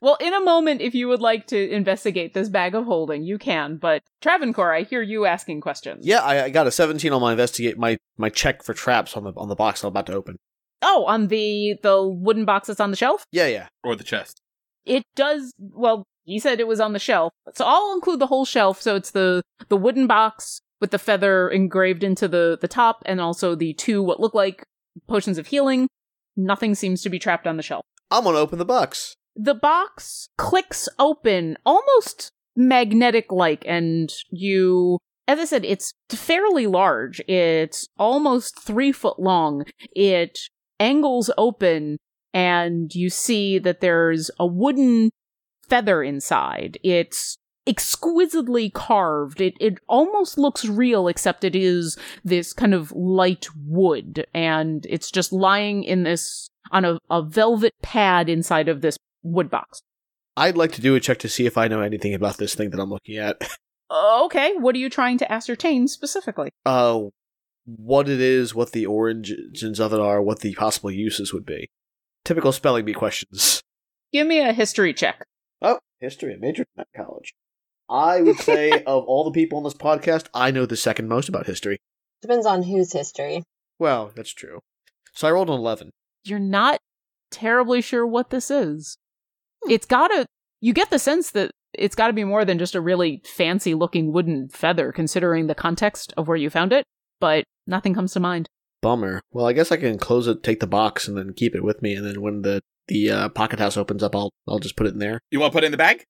[0.00, 3.38] Well, in a moment, if you would like to investigate this bag of holding, you
[3.38, 3.76] can.
[3.76, 6.04] But Travancore, I hear you asking questions.
[6.04, 9.22] Yeah, I, I got a 17 on my investigate my my check for traps on
[9.22, 10.36] the on the box I'm about to open.
[10.82, 13.24] Oh, on the the wooden box that's on the shelf.
[13.30, 13.68] Yeah, yeah.
[13.84, 14.40] Or the chest.
[14.84, 15.52] It does.
[15.58, 18.82] Well, you said it was on the shelf, so I'll include the whole shelf.
[18.82, 23.20] So it's the the wooden box with the feather engraved into the the top, and
[23.20, 24.64] also the two what look like
[25.08, 25.88] potions of healing.
[26.36, 27.84] Nothing seems to be trapped on the shelf.
[28.10, 29.14] I'm gonna open the box.
[29.34, 37.18] the box clicks open almost magnetic like and you as i said it's fairly large
[37.26, 39.64] it's almost three foot long
[39.96, 40.38] it
[40.78, 41.96] angles open
[42.34, 45.08] and you see that there's a wooden
[45.66, 52.74] feather inside it's exquisitely carved it it almost looks real except it is this kind
[52.74, 58.68] of light wood and it's just lying in this on a, a velvet pad inside
[58.68, 59.82] of this wood box.
[60.36, 62.70] I'd like to do a check to see if I know anything about this thing
[62.70, 63.40] that I'm looking at.
[63.90, 66.48] Uh, Okay, what are you trying to ascertain specifically?
[66.64, 67.02] Uh,
[67.66, 71.68] what it is, what the origins of it are, what the possible uses would be.
[72.24, 73.60] Typical spelling bee questions.
[74.10, 75.26] Give me a history check.
[75.60, 77.34] Oh, history at Major at College.
[77.92, 81.28] I would say of all the people on this podcast, I know the second most
[81.28, 81.78] about history.
[82.22, 83.44] Depends on whose history.
[83.78, 84.60] Well, that's true.
[85.12, 85.90] So I rolled an 11.
[86.24, 86.80] You're not
[87.30, 88.96] terribly sure what this is.
[89.68, 90.26] It's gotta,
[90.60, 94.12] you get the sense that it's gotta be more than just a really fancy looking
[94.12, 96.84] wooden feather, considering the context of where you found it,
[97.20, 98.48] but nothing comes to mind.
[98.80, 99.20] Bummer.
[99.30, 101.82] Well, I guess I can close it, take the box, and then keep it with
[101.82, 101.94] me.
[101.94, 104.92] And then when the the uh, pocket house opens up, I'll I'll just put it
[104.92, 105.20] in there.
[105.30, 106.04] You want to put it in the bag?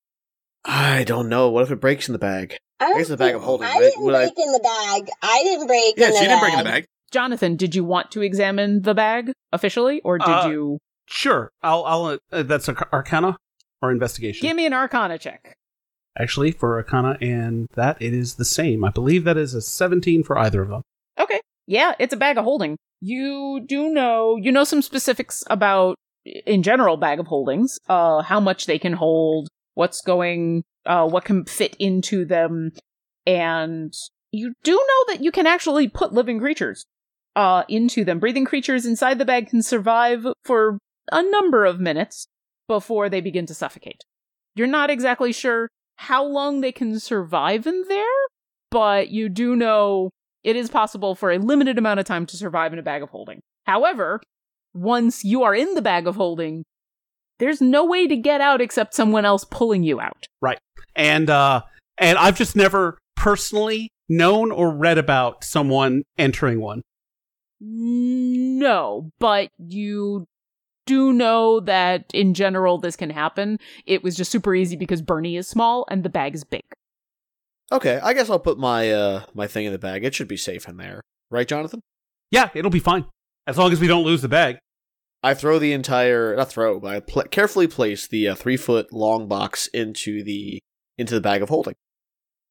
[0.64, 1.50] I don't know.
[1.50, 2.56] What if it breaks in the bag?
[2.80, 3.80] I don't guess the bag think- of holding, I right?
[3.80, 5.08] didn't Would I- break in the bag.
[5.22, 6.28] I didn't break Yeah, in the she bag.
[6.28, 6.84] didn't bring in the bag.
[7.10, 11.84] Jonathan, did you want to examine the bag officially, or did Uh, you Sure, I'll
[11.84, 13.36] I'll uh, that's a Arcana
[13.82, 14.46] or investigation.
[14.46, 15.54] give me an Arcana check?
[16.18, 18.84] actually, for Arcana, and that it is the same.
[18.84, 20.82] I believe that is a 17 for either of them.
[21.18, 21.40] Okay.
[21.66, 22.76] Yeah, it's a bag of holding.
[23.00, 28.40] You do know, you know some specifics about, in general, bag of holdings, uh, how
[28.40, 32.72] much they can hold, what's going, uh, what can fit into them,
[33.26, 33.94] and
[34.32, 36.84] you do know that you can actually put living creatures,
[37.36, 38.18] uh, into them.
[38.18, 40.78] Breathing creatures inside the bag can survive for
[41.10, 42.26] a number of minutes
[42.68, 44.04] before they begin to suffocate.
[44.54, 48.04] You're not exactly sure how long they can survive in there,
[48.70, 50.10] but you do know
[50.42, 53.10] it is possible for a limited amount of time to survive in a bag of
[53.10, 53.40] holding.
[53.64, 54.20] However,
[54.74, 56.64] once you are in the bag of holding,
[57.38, 60.26] there's no way to get out except someone else pulling you out.
[60.40, 60.58] Right.
[60.94, 61.62] And uh
[61.98, 66.82] and I've just never personally known or read about someone entering one.
[67.60, 70.26] No, but you
[70.86, 73.58] do know that in general this can happen.
[73.86, 76.62] It was just super easy because Bernie is small and the bag is big.
[77.70, 80.04] Okay, I guess I'll put my uh my thing in the bag.
[80.04, 81.00] It should be safe in there,
[81.30, 81.80] right, Jonathan?
[82.30, 83.06] Yeah, it'll be fine.
[83.46, 84.58] As long as we don't lose the bag.
[85.22, 88.92] I throw the entire not throw, but I pl- carefully place the uh, three foot
[88.92, 90.60] long box into the
[90.98, 91.74] into the bag of holding.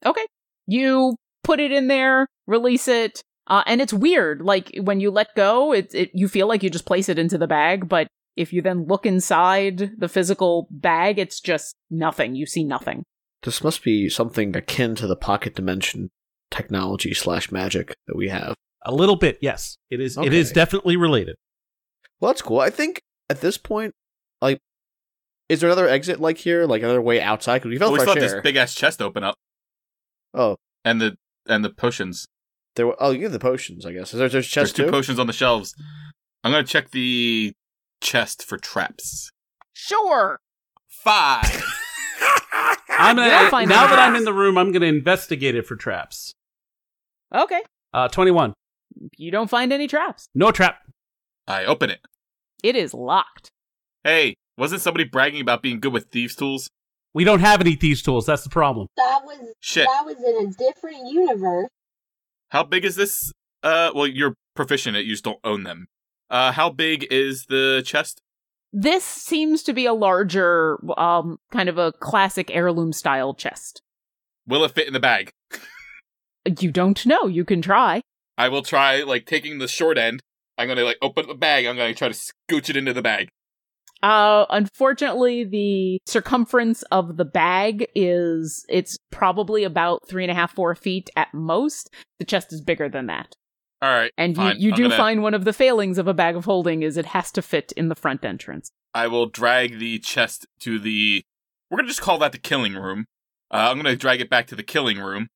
[0.06, 0.26] Okay.
[0.68, 4.42] You put it in there, release it, uh, and it's weird.
[4.42, 7.38] Like when you let go, it, it you feel like you just place it into
[7.38, 8.08] the bag, but
[8.38, 12.36] if you then look inside the physical bag, it's just nothing.
[12.36, 13.04] You see nothing.
[13.44, 16.10] This must be something akin to the pocket dimension
[16.52, 18.56] technology slash magic that we have.
[18.84, 19.78] A little bit, yes.
[19.90, 21.36] It is it is definitely related.
[22.22, 22.60] Well, that's cool.
[22.60, 23.94] I think at this point,
[24.42, 24.60] like,
[25.50, 27.60] is there another exit like here, like another way outside?
[27.60, 29.36] Because we felt Well, felt we fresh saw this big ass chest open up,
[30.34, 31.18] Oh, and the
[31.48, 32.28] and the potions.
[32.76, 32.88] there.
[32.88, 34.14] Were, oh, you have the potions, I guess.
[34.14, 34.92] Is there there's There's two too?
[34.92, 35.74] potions on the shelves.
[36.44, 37.54] I'm gonna check the
[38.02, 39.32] chest for traps.
[39.74, 40.40] Sure.
[40.88, 41.64] Five.
[42.92, 46.34] I'm gonna find now that I'm in the room, I'm gonna investigate it for traps.
[47.34, 47.62] Okay.
[47.94, 48.54] Uh twenty one.
[49.18, 50.28] You don't find any traps.
[50.36, 50.78] No trap.
[51.48, 52.00] I open it.
[52.64, 53.50] It is locked.
[54.04, 56.70] Hey, wasn't somebody bragging about being good with thieves' tools?
[57.14, 58.88] We don't have any thieves tools, that's the problem.
[58.98, 59.86] That was Shit.
[59.86, 61.68] that was in a different universe.
[62.50, 63.32] How big is this?
[63.64, 65.06] Uh, well, you're proficient at.
[65.06, 65.88] You just don't own them.
[66.30, 68.22] Uh, how big is the chest?
[68.74, 73.82] This seems to be a larger, um, kind of a classic heirloom style chest.
[74.48, 75.32] Will it fit in the bag?
[76.60, 77.28] You don't know.
[77.28, 78.02] You can try.
[78.36, 80.22] I will try like taking the short end.
[80.62, 81.66] I'm gonna like open the bag.
[81.66, 83.30] I'm gonna try to scooch it into the bag.
[84.04, 90.54] Uh, unfortunately, the circumference of the bag is, it's probably about three and a half,
[90.56, 91.90] four feet at most.
[92.18, 93.36] The chest is bigger than that.
[93.82, 94.56] All right, And fine.
[94.58, 96.82] you, you I'm do gonna- find one of the failings of a bag of holding
[96.84, 98.72] is it has to fit in the front entrance.
[98.94, 101.24] I will drag the chest to the.
[101.70, 103.06] We're gonna just call that the killing room.
[103.52, 105.28] Uh, I'm gonna drag it back to the killing room,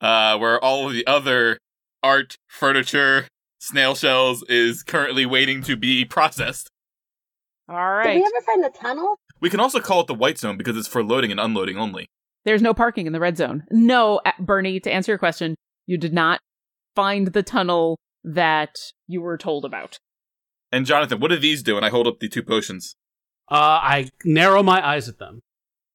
[0.00, 1.58] uh, where all of the other
[2.02, 3.28] art, furniture,
[3.62, 6.68] snail shells is currently waiting to be processed.
[7.68, 8.14] All right.
[8.14, 9.18] Did we ever find the tunnel?
[9.40, 12.08] We can also call it the white zone because it's for loading and unloading only.
[12.44, 13.62] There's no parking in the red zone.
[13.70, 15.54] No, uh, Bernie, to answer your question,
[15.86, 16.40] you did not
[16.96, 18.74] find the tunnel that
[19.06, 19.96] you were told about.
[20.72, 21.76] And Jonathan, what do these do?
[21.76, 22.94] And I hold up the two potions.
[23.50, 25.40] Uh I narrow my eyes at them.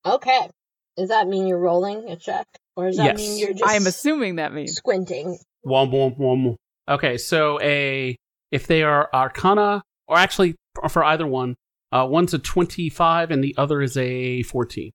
[0.05, 0.49] Okay.
[0.95, 2.45] Does that mean you're rolling a check,
[2.75, 3.17] or does that Yes.
[3.17, 4.73] mean you're just I am assuming that means.
[4.75, 5.37] squinting?
[5.63, 6.55] Wom, wom, wom.
[6.89, 8.15] Okay, so a
[8.51, 10.55] if they are Arcana, or actually
[10.89, 11.55] for either one,
[11.91, 14.91] uh, one's a twenty-five and the other is a fourteen.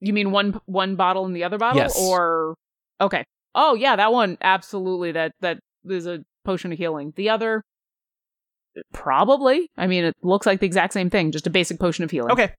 [0.00, 1.98] You mean one one bottle and the other bottle, Yes.
[1.98, 2.54] or
[3.00, 3.24] okay?
[3.54, 5.12] Oh yeah, that one absolutely.
[5.12, 7.12] That that is a potion of healing.
[7.16, 7.62] The other,
[8.92, 9.68] probably.
[9.76, 12.32] I mean, it looks like the exact same thing, just a basic potion of healing.
[12.32, 12.52] Okay,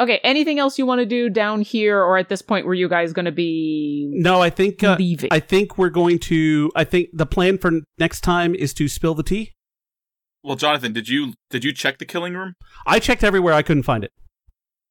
[0.00, 0.20] Okay.
[0.24, 3.12] Anything else you want to do down here, or at this point, were you guys
[3.12, 5.28] going to be no, I think uh, leaving?
[5.32, 6.72] I think we're going to.
[6.74, 9.52] I think the plan for next time is to spill the tea.
[10.42, 12.54] Well, Jonathan, did you did you check the killing room?
[12.86, 14.10] I checked everywhere, I couldn't find it.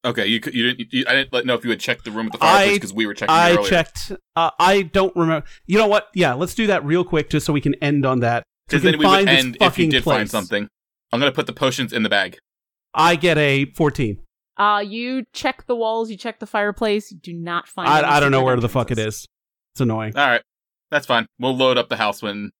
[0.05, 0.93] Okay, you you didn't.
[0.93, 2.75] You, I didn't let- know if you had checked the room at the I- fireplace
[2.77, 3.69] because we were checking I earlier.
[3.69, 4.11] checked.
[4.35, 5.45] Uh, I don't remember.
[5.67, 6.07] You know what?
[6.15, 8.43] Yeah, let's do that real quick, just so we can end on that.
[8.69, 10.31] So Because we then we would find this end if you fucking did find place.
[10.31, 10.67] something.
[11.11, 12.37] I'm gonna put the potions in the bag.
[12.93, 14.19] I get a fourteen.
[14.57, 17.87] Uh, you check the walls, you check the fireplace, you do not find.
[17.89, 19.25] any I, I don't know secret where the fuck it is.
[19.73, 20.15] It's annoying.
[20.15, 20.41] All right,
[20.91, 21.25] that's fine.
[21.39, 22.51] We'll load up the house when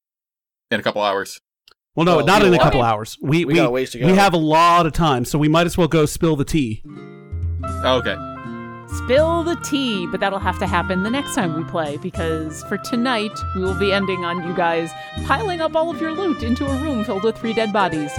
[0.72, 1.40] in a couple hours.
[1.96, 2.90] Well, no, Well, not you in a know couple what?
[2.90, 3.18] hours.
[3.22, 4.06] We We we got ways to go.
[4.08, 6.82] we have a lot of time, so we might as well go spill the tea.
[7.84, 8.16] Okay.
[9.06, 12.78] Spill the tea, but that'll have to happen the next time we play because for
[12.78, 14.92] tonight we will be ending on you guys
[15.26, 18.12] piling up all of your loot into a room filled with three dead bodies.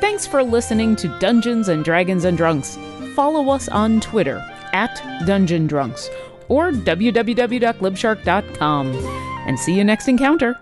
[0.00, 2.78] Thanks for listening to Dungeons and Dragons and Drunks.
[3.18, 4.38] Follow us on Twitter
[4.72, 6.08] at Dungeon Drunks
[6.46, 8.94] or www.glibshark.com.
[9.48, 10.56] And see you next encounter.